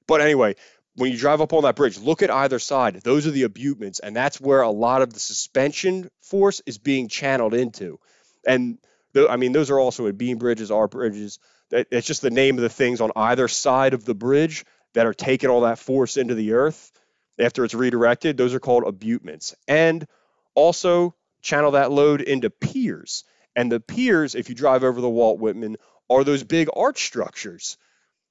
[0.06, 0.54] But anyway,
[0.94, 3.00] when you drive up on that bridge, look at either side.
[3.02, 7.08] Those are the abutments, and that's where a lot of the suspension force is being
[7.08, 7.98] channeled into.
[8.46, 8.78] And
[9.12, 11.38] the, I mean, those are also beam bridges, R bridges.
[11.70, 15.06] That, it's just the name of the things on either side of the bridge that
[15.06, 16.92] are taking all that force into the earth
[17.38, 18.36] after it's redirected.
[18.36, 19.54] Those are called abutments.
[19.68, 20.06] And
[20.54, 21.14] also,
[21.46, 23.24] channel that load into piers.
[23.54, 25.76] And the piers, if you drive over the Walt Whitman,
[26.10, 27.78] are those big arch structures.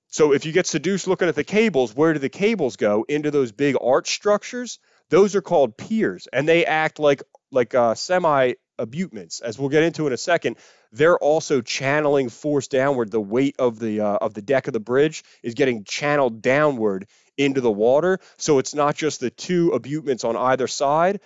[0.09, 3.05] So if you get seduced looking at the cables, where do the cables go?
[3.09, 4.79] Into those big arch structures.
[5.09, 9.83] Those are called piers, and they act like like uh, semi abutments, as we'll get
[9.83, 10.57] into in a second.
[10.91, 13.11] They're also channeling force downward.
[13.11, 17.07] The weight of the uh, of the deck of the bridge is getting channeled downward
[17.37, 18.19] into the water.
[18.37, 21.19] So it's not just the two abutments on either side,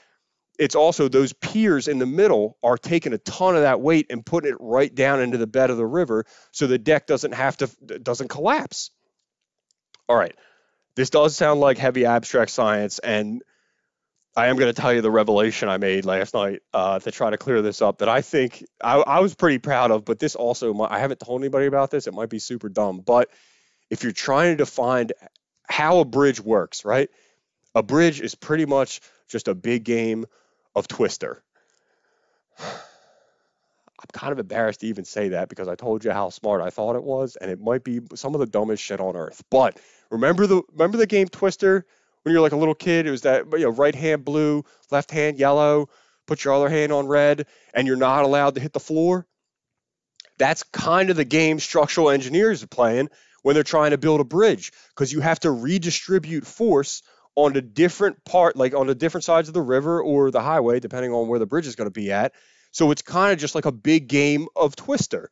[0.59, 4.25] it's also those piers in the middle are taking a ton of that weight and
[4.25, 7.57] putting it right down into the bed of the river so the deck doesn't have
[7.57, 7.67] to
[8.03, 8.91] doesn't collapse.
[10.07, 10.35] All right.
[10.95, 13.41] This does sound like heavy abstract science and
[14.35, 17.29] I am going to tell you the revelation I made last night uh, to try
[17.29, 20.05] to clear this up that I think I, I was pretty proud of.
[20.05, 22.05] But this also, I haven't told anybody about this.
[22.05, 23.01] It might be super dumb.
[23.05, 23.29] But
[23.89, 25.11] if you're trying to find
[25.67, 27.09] how a bridge works, right?
[27.75, 30.25] A bridge is pretty much just a big game
[30.75, 31.43] of Twister.
[32.59, 36.69] I'm kind of embarrassed to even say that because I told you how smart I
[36.69, 39.43] thought it was, and it might be some of the dumbest shit on earth.
[39.51, 39.77] But
[40.09, 41.85] remember the remember the game Twister
[42.23, 43.07] when you're like a little kid?
[43.07, 45.89] It was that you know right hand blue, left hand yellow,
[46.27, 49.27] put your other hand on red, and you're not allowed to hit the floor.
[50.37, 53.09] That's kind of the game structural engineers are playing
[53.41, 57.01] when they're trying to build a bridge because you have to redistribute force
[57.45, 60.79] on the different part, like on the different sides of the river or the highway,
[60.79, 62.33] depending on where the bridge is going to be at
[62.71, 65.31] so it's kind of just like a big game of Twister.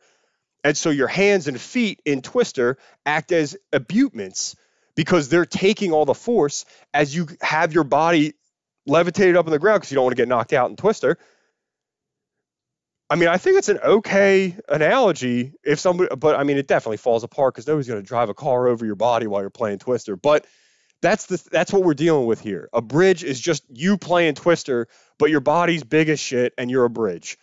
[0.64, 4.56] And so your hands and feet in Twister act as abutments
[4.96, 8.34] because they're taking all the force as you have your body
[8.88, 11.18] levitated up in the ground because you don't want to get knocked out in Twister.
[13.10, 16.98] I mean, I think it's an okay analogy if somebody, but I mean, it definitely
[16.98, 19.80] falls apart because nobody's going to drive a car over your body while you're playing
[19.80, 20.18] Twister.
[20.18, 20.46] But
[21.02, 22.70] that's the that's what we're dealing with here.
[22.74, 26.86] A bridge is just you playing Twister but your body's big as shit and you're
[26.86, 27.38] a bridge.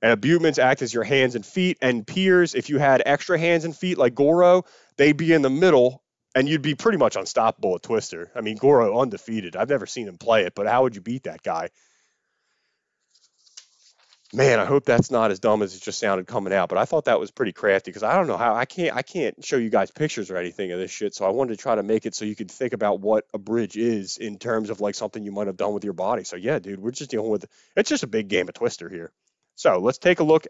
[0.00, 3.64] And abutments act as your hands and feet, and piers, if you had extra hands
[3.64, 4.64] and feet like Goro,
[4.96, 6.02] they'd be in the middle
[6.34, 8.30] and you'd be pretty much unstoppable at Twister.
[8.34, 9.54] I mean, Goro undefeated.
[9.54, 11.68] I've never seen him play it, but how would you beat that guy?
[14.32, 16.68] Man, I hope that's not as dumb as it just sounded coming out.
[16.68, 19.02] But I thought that was pretty crafty because I don't know how I can't I
[19.02, 21.14] can't show you guys pictures or anything of this shit.
[21.14, 23.38] So I wanted to try to make it so you could think about what a
[23.38, 26.24] bridge is in terms of like something you might have done with your body.
[26.24, 27.44] So yeah, dude, we're just dealing with
[27.76, 29.12] it's just a big game of Twister here.
[29.54, 30.46] So let's take a look.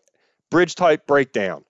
[0.50, 1.64] Bridge type breakdown.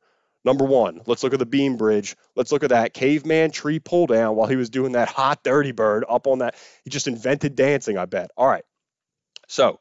[0.44, 2.16] Number one, let's look at the beam bridge.
[2.34, 5.70] Let's look at that caveman tree pull down while he was doing that hot dirty
[5.70, 6.56] bird up on that.
[6.82, 8.32] He just invented dancing, I bet.
[8.36, 8.64] All right.
[9.46, 9.78] So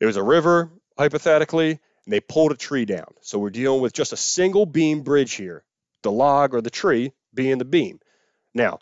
[0.00, 3.08] it was a river hypothetically, and they pulled a tree down.
[3.22, 5.64] So we're dealing with just a single beam bridge here,
[6.02, 7.98] the log or the tree being the beam.
[8.54, 8.78] Now,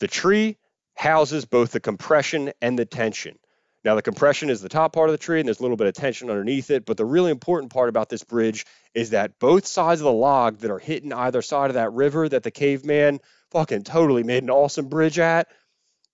[0.00, 0.58] the tree
[0.94, 3.38] houses both the compression and the tension.
[3.84, 5.86] Now, the compression is the top part of the tree, and there's a little bit
[5.86, 6.84] of tension underneath it.
[6.84, 10.58] But the really important part about this bridge is that both sides of the log
[10.58, 14.50] that are hitting either side of that river that the caveman fucking totally made an
[14.50, 15.48] awesome bridge at,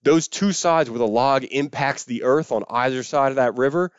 [0.05, 3.91] those two sides where the log impacts the earth on either side of that river,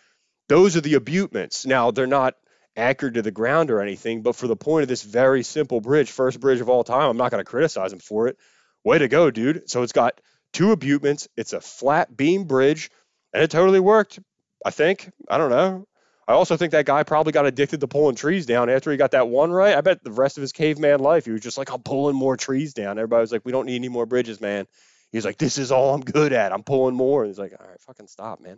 [0.47, 1.65] those are the abutments.
[1.65, 2.35] Now, they're not
[2.75, 6.11] anchored to the ground or anything, but for the point of this very simple bridge,
[6.11, 8.37] first bridge of all time, I'm not going to criticize him for it.
[8.83, 9.69] Way to go, dude.
[9.69, 10.19] So it's got
[10.53, 11.27] two abutments.
[11.35, 12.91] It's a flat beam bridge,
[13.33, 14.19] and it totally worked.
[14.65, 15.11] I think.
[15.29, 15.87] I don't know.
[16.27, 19.11] I also think that guy probably got addicted to pulling trees down after he got
[19.11, 19.75] that one right.
[19.75, 22.35] I bet the rest of his caveman life, he was just like, I'm pulling more
[22.35, 22.97] trees down.
[22.97, 24.65] Everybody was like, we don't need any more bridges, man.
[25.11, 26.51] He's like, this is all I'm good at.
[26.51, 27.23] I'm pulling more.
[27.23, 28.57] And he's like, all right, fucking stop, man.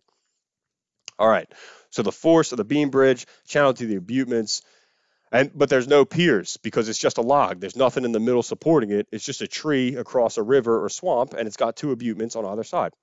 [1.20, 1.52] All right.
[1.90, 4.62] So the force of the beam bridge channeled to the abutments,
[5.32, 7.60] and but there's no piers because it's just a log.
[7.60, 9.08] There's nothing in the middle supporting it.
[9.12, 12.46] It's just a tree across a river or swamp, and it's got two abutments on
[12.46, 12.94] either side.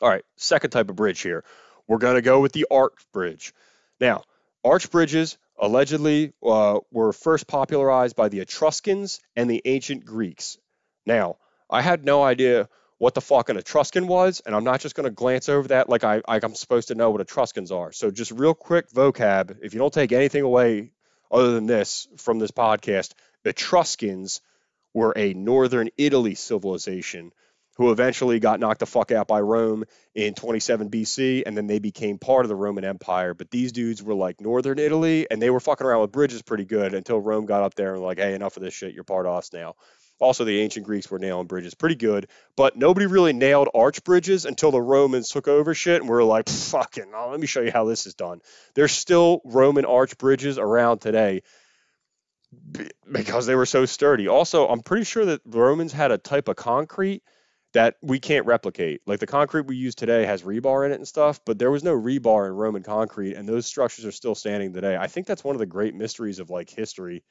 [0.00, 0.24] All right.
[0.36, 1.44] Second type of bridge here.
[1.86, 3.52] We're going to go with the arch bridge.
[4.00, 4.24] Now,
[4.64, 10.58] arch bridges allegedly uh, were first popularized by the Etruscans and the ancient Greeks.
[11.06, 11.36] Now,
[11.70, 12.68] I had no idea
[13.02, 15.88] what the fuck an Etruscan was, and I'm not just going to glance over that
[15.88, 17.90] like I like I'm supposed to know what Etruscans are.
[17.90, 20.92] So just real quick vocab, if you don't take anything away
[21.28, 24.40] other than this from this podcast, Etruscans
[24.94, 27.32] were a northern Italy civilization
[27.76, 29.82] who eventually got knocked the fuck out by Rome
[30.14, 33.34] in 27 BC, and then they became part of the Roman Empire.
[33.34, 36.66] But these dudes were like northern Italy, and they were fucking around with bridges pretty
[36.66, 39.26] good until Rome got up there and like, hey, enough of this shit, you're part
[39.26, 39.74] of us now.
[40.22, 44.44] Also, the ancient Greeks were nailing bridges pretty good, but nobody really nailed arch bridges
[44.44, 47.72] until the Romans took over shit and were like, fucking, oh, let me show you
[47.72, 48.40] how this is done.
[48.74, 51.42] There's still Roman arch bridges around today
[53.10, 54.28] because they were so sturdy.
[54.28, 57.24] Also, I'm pretty sure that the Romans had a type of concrete
[57.72, 59.00] that we can't replicate.
[59.06, 61.82] Like the concrete we use today has rebar in it and stuff, but there was
[61.82, 64.96] no rebar in Roman concrete, and those structures are still standing today.
[64.96, 67.24] I think that's one of the great mysteries of like history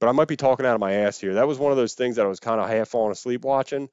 [0.00, 1.34] but I might be talking out of my ass here.
[1.34, 3.88] That was one of those things that I was kind of half falling asleep watching.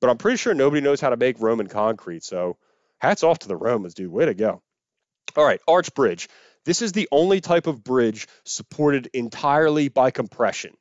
[0.00, 2.24] But I'm pretty sure nobody knows how to make Roman concrete.
[2.24, 2.56] So
[2.98, 4.10] hats off to the Romans, dude.
[4.10, 4.62] Way to go.
[5.36, 6.28] All right, arch bridge.
[6.64, 10.76] This is the only type of bridge supported entirely by compression.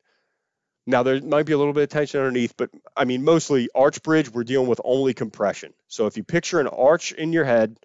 [0.88, 4.04] Now, there might be a little bit of tension underneath, but I mean, mostly arch
[4.04, 5.74] bridge, we're dealing with only compression.
[5.88, 7.80] So if you picture an arch in your head,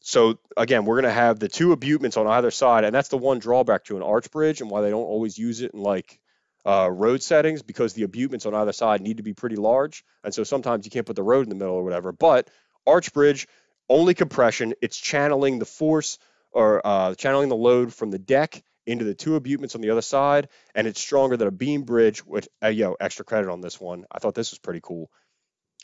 [0.00, 3.18] so again, we're going to have the two abutments on either side, and that's the
[3.18, 6.20] one drawback to an arch bridge and why they don't always use it in like
[6.66, 10.34] uh, road settings because the abutments on either side need to be pretty large, and
[10.34, 12.12] so sometimes you can't put the road in the middle or whatever.
[12.12, 12.48] But
[12.86, 13.46] arch bridge,
[13.88, 14.74] only compression.
[14.80, 16.18] It's channeling the force
[16.52, 20.02] or uh, channeling the load from the deck into the two abutments on the other
[20.02, 22.20] side, and it's stronger than a beam bridge.
[22.20, 24.06] Which, uh, yo, extra credit on this one.
[24.10, 25.10] I thought this was pretty cool.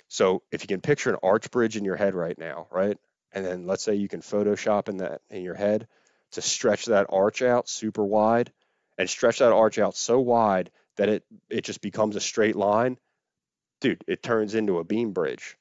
[0.09, 2.97] So if you can picture an arch bridge in your head right now, right,
[3.37, 5.87] and then let's say you can Photoshop in that in your head
[6.33, 8.51] to stretch that arch out super wide,
[8.99, 12.97] and stretch that arch out so wide that it it just becomes a straight line,
[13.83, 14.03] dude.
[14.09, 15.59] It turns into a beam bridge,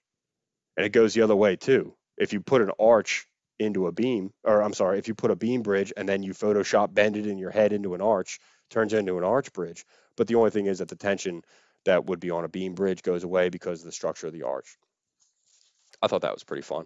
[0.77, 1.93] and it goes the other way too.
[2.17, 3.27] If you put an arch
[3.59, 6.31] into a beam, or I'm sorry, if you put a beam bridge and then you
[6.31, 9.85] Photoshop bend it in your head into an arch, turns into an arch bridge.
[10.15, 11.43] But the only thing is that the tension
[11.83, 14.43] that would be on a beam bridge goes away because of the structure of the
[14.43, 14.77] arch.
[16.01, 16.85] I thought that was pretty fun.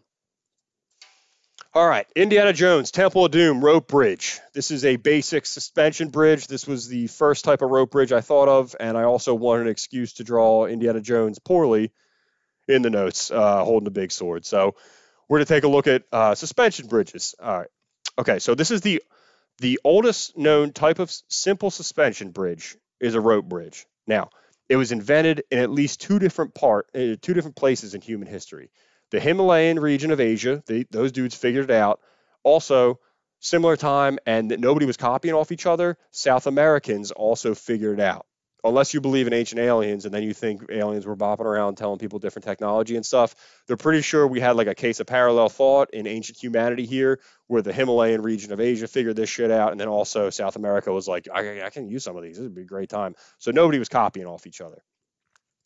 [1.73, 4.39] All right, Indiana Jones, Temple of Doom, rope bridge.
[4.53, 6.47] This is a basic suspension bridge.
[6.47, 9.67] This was the first type of rope bridge I thought of, and I also wanted
[9.67, 11.91] an excuse to draw Indiana Jones poorly
[12.67, 14.45] in the notes, uh, holding a big sword.
[14.45, 14.75] So
[15.27, 17.35] we're going to take a look at uh, suspension bridges.
[17.39, 17.69] All right.
[18.17, 19.03] Okay, so this is the
[19.59, 23.85] the oldest known type of simple suspension bridge is a rope bridge.
[24.07, 24.29] Now,
[24.69, 28.27] it was invented in at least two different part, uh, two different places in human
[28.27, 28.71] history.
[29.11, 31.99] The Himalayan region of Asia, those dudes figured it out.
[32.43, 32.99] Also,
[33.39, 35.97] similar time, and that nobody was copying off each other.
[36.11, 38.25] South Americans also figured it out
[38.63, 41.99] unless you believe in ancient aliens and then you think aliens were bopping around telling
[41.99, 43.35] people different technology and stuff,
[43.67, 47.19] they're pretty sure we had like a case of parallel thought in ancient humanity here
[47.47, 49.71] where the Himalayan region of Asia figured this shit out.
[49.71, 52.35] And then also South America was like, I, I can use some of these.
[52.35, 53.15] This would be a great time.
[53.37, 54.83] So nobody was copying off each other.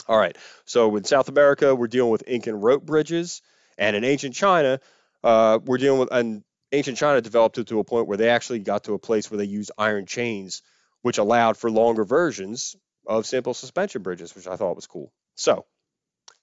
[0.07, 0.37] All right.
[0.65, 3.41] So in South America, we're dealing with Incan rope bridges.
[3.77, 4.79] And in ancient China,
[5.23, 8.59] uh, we're dealing with, and ancient China developed it to a point where they actually
[8.59, 10.61] got to a place where they used iron chains
[11.03, 15.11] which allowed for longer versions of simple suspension bridges, which I thought was cool.
[15.35, 15.65] So,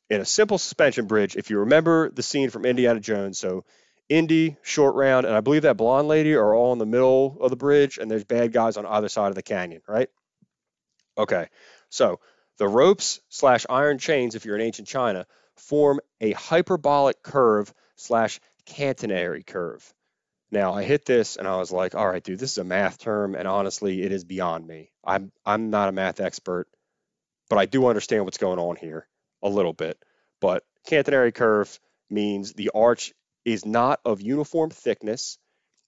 [0.09, 3.64] in a simple suspension bridge, if you remember the scene from Indiana Jones, so
[4.09, 7.51] Indy, short round, and I believe that blonde lady are all in the middle of
[7.51, 10.11] the bridge, and there's bad guys on either side of the canyon, right?
[11.16, 11.49] Okay,
[11.88, 12.20] so
[12.61, 18.38] the ropes slash iron chains, if you're in ancient China, form a hyperbolic curve slash
[18.66, 19.94] catenary curve.
[20.51, 22.99] Now I hit this and I was like, all right, dude, this is a math
[22.99, 24.90] term, and honestly, it is beyond me.
[25.03, 26.68] I'm I'm not a math expert,
[27.49, 29.09] but I do understand what's going on here
[29.42, 29.96] a little bit.
[30.38, 35.38] But catenary curve means the arch is not of uniform thickness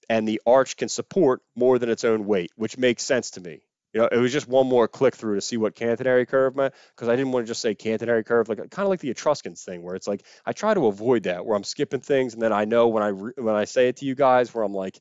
[0.09, 3.61] and the arch can support more than its own weight, which makes sense to me.
[3.93, 6.75] You know, it was just one more click through to see what catenary curve meant
[6.95, 9.63] because I didn't want to just say catenary curve, like kind of like the Etruscans
[9.63, 12.53] thing, where it's like I try to avoid that, where I'm skipping things, and then
[12.53, 14.99] I know when I re- when I say it to you guys, where I'm like,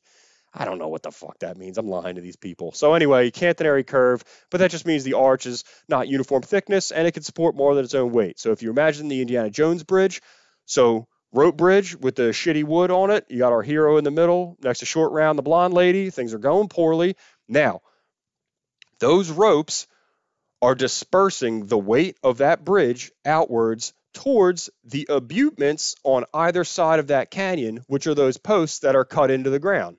[0.54, 1.78] I don't know what the fuck that means.
[1.78, 2.72] I'm lying to these people.
[2.72, 7.06] So anyway, catenary curve, but that just means the arch is not uniform thickness and
[7.06, 8.38] it can support more than its own weight.
[8.38, 10.20] So if you imagine the Indiana Jones bridge,
[10.66, 14.10] so rope bridge with the shitty wood on it, you got our hero in the
[14.10, 16.10] middle next to short round, the blonde lady.
[16.10, 17.16] Things are going poorly.
[17.48, 17.80] Now
[19.02, 19.88] those ropes
[20.62, 27.08] are dispersing the weight of that bridge outwards towards the abutments on either side of
[27.08, 29.96] that canyon, which are those posts that are cut into the ground.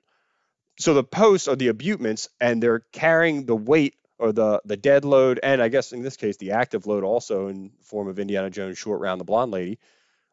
[0.78, 5.04] So the posts are the abutments, and they're carrying the weight or the the dead
[5.04, 8.48] load, and I guess in this case the active load also in form of Indiana
[8.48, 9.78] Jones short round the blonde lady,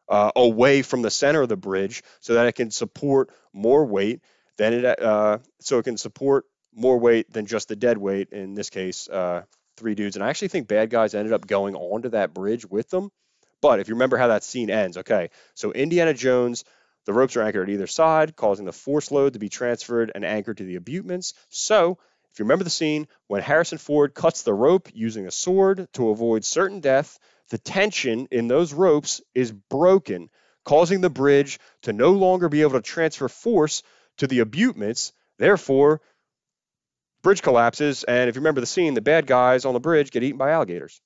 [0.08, 4.22] uh, away from the center of the bridge, so that it can support more weight
[4.56, 8.30] than it uh, so it can support more weight than just the dead weight.
[8.30, 9.42] In this case, uh,
[9.76, 10.16] three dudes.
[10.16, 13.10] And I actually think bad guys ended up going onto that bridge with them.
[13.60, 16.64] But if you remember how that scene ends, okay, so Indiana Jones,
[17.06, 20.24] the ropes are anchored at either side, causing the force load to be transferred and
[20.24, 21.34] anchored to the abutments.
[21.48, 21.98] So
[22.32, 26.10] if you remember the scene, when Harrison Ford cuts the rope using a sword to
[26.10, 27.18] avoid certain death,
[27.50, 30.30] the tension in those ropes is broken,
[30.64, 33.82] causing the bridge to no longer be able to transfer force
[34.16, 35.12] to the abutments.
[35.38, 36.00] Therefore,
[37.22, 40.22] Bridge collapses, and if you remember the scene, the bad guys on the bridge get
[40.22, 41.00] eaten by alligators.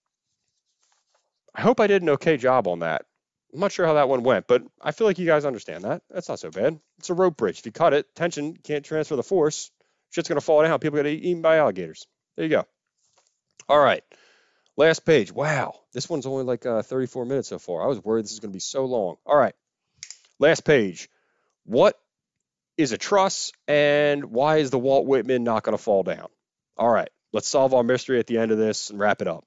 [1.54, 3.04] I hope I did an okay job on that.
[3.52, 6.02] I'm not sure how that one went, but I feel like you guys understand that.
[6.10, 6.78] That's not so bad.
[6.98, 7.58] It's a rope bridge.
[7.58, 9.70] If you cut it, tension can't transfer the force.
[10.10, 10.78] Shit's going to fall down.
[10.78, 12.06] People get eaten by alligators.
[12.36, 12.64] There you go.
[13.68, 14.04] All right.
[14.76, 15.32] Last page.
[15.32, 15.80] Wow.
[15.92, 17.82] This one's only like uh, 34 minutes so far.
[17.82, 19.16] I was worried this is going to be so long.
[19.24, 19.54] All right.
[20.38, 21.08] Last page.
[21.64, 21.98] What
[22.76, 26.28] is a truss and why is the Walt Whitman not going to fall down?
[26.76, 29.44] All right, let's solve our mystery at the end of this and wrap it up.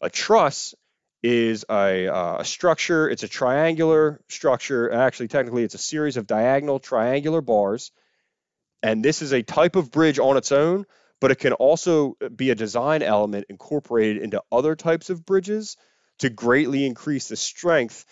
[0.00, 0.74] A truss
[1.22, 4.92] is a, uh, a structure, it's a triangular structure.
[4.92, 7.92] Actually, technically, it's a series of diagonal triangular bars.
[8.82, 10.86] And this is a type of bridge on its own,
[11.20, 15.76] but it can also be a design element incorporated into other types of bridges
[16.18, 18.04] to greatly increase the strength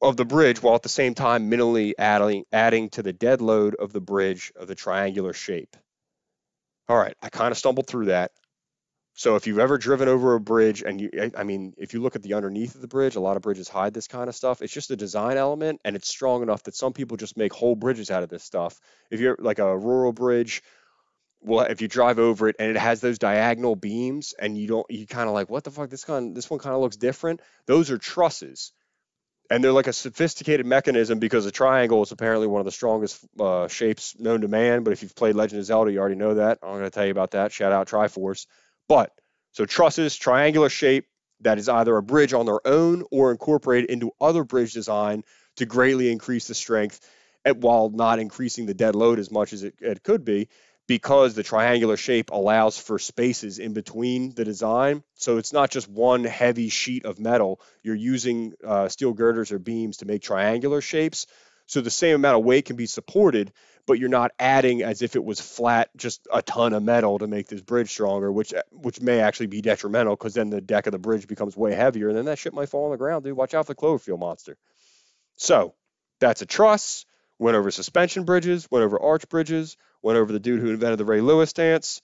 [0.00, 3.74] of the bridge while at the same time minimally adding, adding to the dead load
[3.74, 5.76] of the bridge of the triangular shape.
[6.88, 8.32] All right, I kind of stumbled through that.
[9.14, 12.14] So if you've ever driven over a bridge and you, I mean, if you look
[12.14, 14.62] at the underneath of the bridge, a lot of bridges hide this kind of stuff.
[14.62, 17.74] It's just a design element and it's strong enough that some people just make whole
[17.74, 18.78] bridges out of this stuff.
[19.10, 20.62] If you're like a rural bridge,
[21.40, 24.86] well, if you drive over it and it has those diagonal beams and you don't,
[24.88, 27.40] you kind of like, what the fuck, this kind, this one kind of looks different.
[27.66, 28.72] Those are trusses
[29.50, 33.24] and they're like a sophisticated mechanism because a triangle is apparently one of the strongest
[33.40, 34.82] uh, shapes known to man.
[34.82, 36.58] But if you've played Legend of Zelda, you already know that.
[36.62, 37.52] I'm going to tell you about that.
[37.52, 38.46] Shout out Triforce.
[38.88, 39.12] But
[39.52, 41.06] so trusses, triangular shape
[41.40, 45.24] that is either a bridge on their own or incorporated into other bridge design
[45.56, 47.00] to greatly increase the strength,
[47.44, 50.48] at, while not increasing the dead load as much as it, it could be
[50.88, 55.04] because the triangular shape allows for spaces in between the design.
[55.14, 57.60] So it's not just one heavy sheet of metal.
[57.82, 61.26] You're using uh, steel girders or beams to make triangular shapes.
[61.66, 63.52] So the same amount of weight can be supported,
[63.86, 67.26] but you're not adding as if it was flat, just a ton of metal to
[67.26, 70.92] make this bridge stronger, which which may actually be detrimental because then the deck of
[70.92, 73.36] the bridge becomes way heavier, and then that shit might fall on the ground, dude.
[73.36, 74.56] Watch out for the Cloverfield monster.
[75.36, 75.74] So
[76.20, 77.04] that's a truss.
[77.38, 81.04] Went over suspension bridges, went over arch bridges, went over the dude who invented the
[81.04, 82.00] Ray Lewis dance.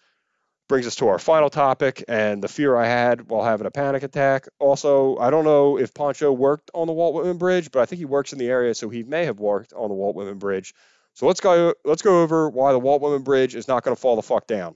[0.66, 4.02] Brings us to our final topic and the fear I had while having a panic
[4.02, 4.48] attack.
[4.58, 7.98] Also, I don't know if Poncho worked on the Walt Whitman Bridge, but I think
[7.98, 10.72] he works in the area, so he may have worked on the Walt Whitman Bridge.
[11.12, 14.00] So let's go let's go over why the Walt Whitman Bridge is not going to
[14.00, 14.74] fall the fuck down.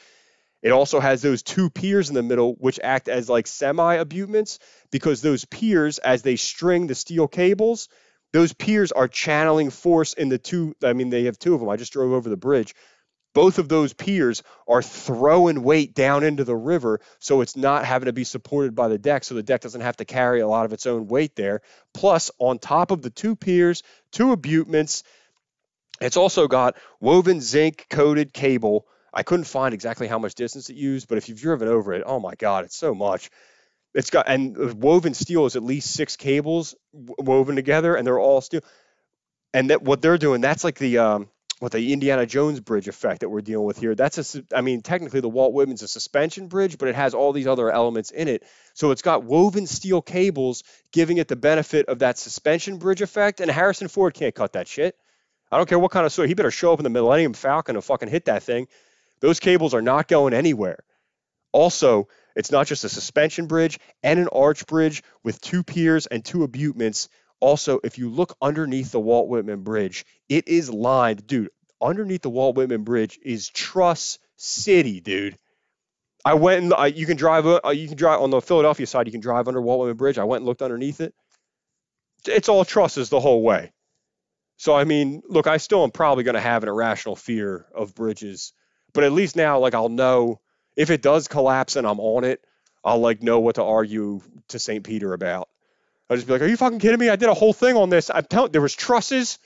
[0.61, 4.59] It also has those two piers in the middle, which act as like semi abutments
[4.91, 7.89] because those piers, as they string the steel cables,
[8.33, 10.75] those piers are channeling force in the two.
[10.83, 11.69] I mean, they have two of them.
[11.69, 12.75] I just drove over the bridge
[13.33, 18.07] both of those piers are throwing weight down into the river so it's not having
[18.07, 20.65] to be supported by the deck so the deck doesn't have to carry a lot
[20.65, 21.61] of its own weight there.
[21.93, 25.03] Plus on top of the two piers two abutments
[25.99, 28.87] it's also got woven zinc coated cable.
[29.13, 32.03] I couldn't find exactly how much distance it used but if you've driven over it
[32.05, 33.29] oh my god it's so much.
[33.93, 38.41] It's got and woven steel is at least six cables woven together and they're all
[38.41, 38.61] steel.
[39.53, 41.29] And that what they're doing that's like the um,
[41.61, 43.93] what the Indiana Jones bridge effect that we're dealing with here.
[43.93, 47.33] That's a, I mean, technically the Walt Whitman's a suspension bridge, but it has all
[47.33, 48.41] these other elements in it.
[48.73, 53.41] So it's got woven steel cables giving it the benefit of that suspension bridge effect.
[53.41, 54.95] And Harrison Ford can't cut that shit.
[55.51, 56.29] I don't care what kind of story.
[56.29, 58.67] He better show up in the Millennium Falcon and fucking hit that thing.
[59.19, 60.79] Those cables are not going anywhere.
[61.51, 66.25] Also, it's not just a suspension bridge and an arch bridge with two piers and
[66.25, 67.07] two abutments
[67.41, 71.49] also, if you look underneath the Walt Whitman Bridge, it is lined, dude.
[71.81, 75.37] Underneath the Walt Whitman Bridge is Truss City, dude.
[76.23, 77.47] I went and you can drive.
[77.47, 79.07] Uh, you can drive on the Philadelphia side.
[79.07, 80.19] You can drive under Walt Whitman Bridge.
[80.19, 81.15] I went and looked underneath it.
[82.27, 83.71] It's all trusses the whole way.
[84.57, 87.95] So I mean, look, I still am probably going to have an irrational fear of
[87.95, 88.53] bridges,
[88.93, 90.39] but at least now, like I'll know
[90.77, 92.45] if it does collapse and I'm on it,
[92.83, 94.83] I'll like know what to argue to St.
[94.83, 95.49] Peter about.
[96.11, 97.09] I'd just be like, "Are you fucking kidding me?
[97.09, 98.11] I did a whole thing on this.
[98.13, 98.51] I'm telling.
[98.51, 99.39] There was trusses.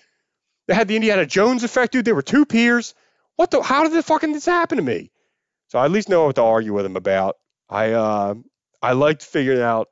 [0.67, 2.05] They had the Indiana Jones effect, dude.
[2.05, 2.95] There were two piers.
[3.35, 3.61] What the?
[3.61, 5.11] How did the fucking this happen to me?
[5.67, 7.37] So I at least know what to argue with him about.
[7.69, 8.33] I uh,
[8.81, 9.89] I liked figuring out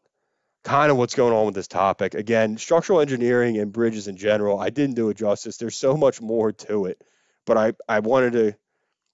[0.63, 2.15] kind of what's going on with this topic.
[2.15, 5.57] Again, structural engineering and bridges in general, I didn't do it justice.
[5.57, 7.03] There's so much more to it,
[7.45, 8.55] but I I wanted to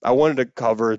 [0.01, 0.97] I wanted to cover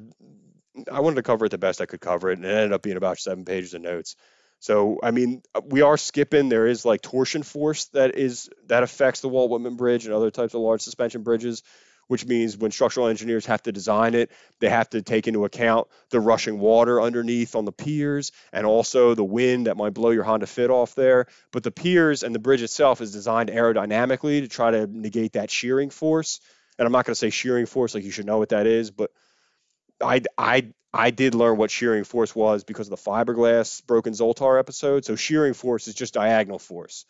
[0.92, 2.82] I wanted to cover it the best I could cover it, and it ended up
[2.82, 4.14] being about seven pages of notes.
[4.60, 6.48] So I mean, uh, we are skipping.
[6.48, 10.30] There is like torsion force that is that affects the Walt Whitman Bridge and other
[10.30, 11.62] types of large suspension bridges
[12.10, 15.86] which means when structural engineers have to design it, they have to take into account
[16.10, 20.24] the rushing water underneath on the piers and also the wind that might blow your
[20.24, 21.26] Honda Fit off there.
[21.52, 25.52] But the piers and the bridge itself is designed aerodynamically to try to negate that
[25.52, 26.40] shearing force.
[26.80, 28.90] And I'm not going to say shearing force like you should know what that is,
[28.90, 29.12] but
[30.02, 34.58] I, I, I did learn what shearing force was because of the fiberglass broken Zoltar
[34.58, 35.04] episode.
[35.04, 37.06] So shearing force is just diagonal force.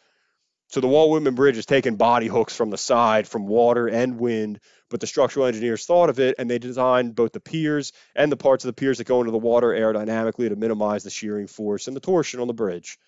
[0.69, 4.21] So the Walt Whitman Bridge is taking body hooks from the side from water and
[4.21, 8.31] wind, but the structural engineers thought of it and they designed both the piers and
[8.31, 11.49] the parts of the piers that go into the water aerodynamically to minimize the shearing
[11.49, 12.99] force and the torsion on the bridge.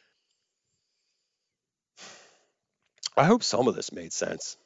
[3.17, 4.57] I hope some of this made sense.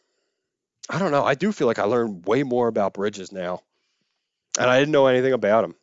[0.89, 1.25] I don't know.
[1.25, 3.63] I do feel like I learned way more about bridges now,
[4.57, 5.75] and I didn't know anything about them.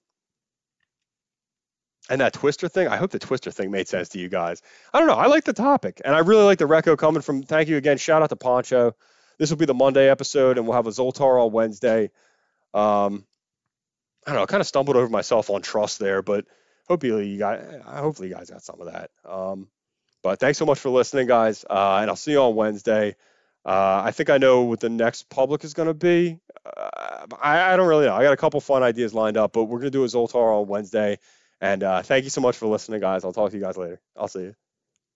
[2.10, 4.62] And that Twister thing, I hope the Twister thing made sense to you guys.
[4.94, 5.16] I don't know.
[5.16, 7.44] I like the topic, and I really like the reco coming from.
[7.44, 7.98] Thank you again.
[7.98, 8.96] Shout out to Poncho.
[9.38, 12.12] This will be the Monday episode, and we'll have a Zoltar on Wednesday.
[12.74, 13.26] Um,
[14.26, 14.44] I don't know.
[14.44, 16.46] I kind of stumbled over myself on trust there, but
[16.88, 19.10] hopefully you guys, hopefully you guys got some of that.
[19.26, 19.68] Um,
[20.22, 23.16] but thanks so much for listening, guys, uh, and I'll see you on Wednesday.
[23.66, 26.40] Uh, I think I know what the next public is going to be.
[26.66, 28.14] Uh, I, I, don't really know.
[28.14, 30.60] I got a couple fun ideas lined up, but we're going to do a Zoltar
[30.60, 31.18] on Wednesday.
[31.64, 33.26] And uh, thank you so much for listening, guys.
[33.26, 34.02] I'll talk to you guys later.
[34.18, 34.56] I'll see you.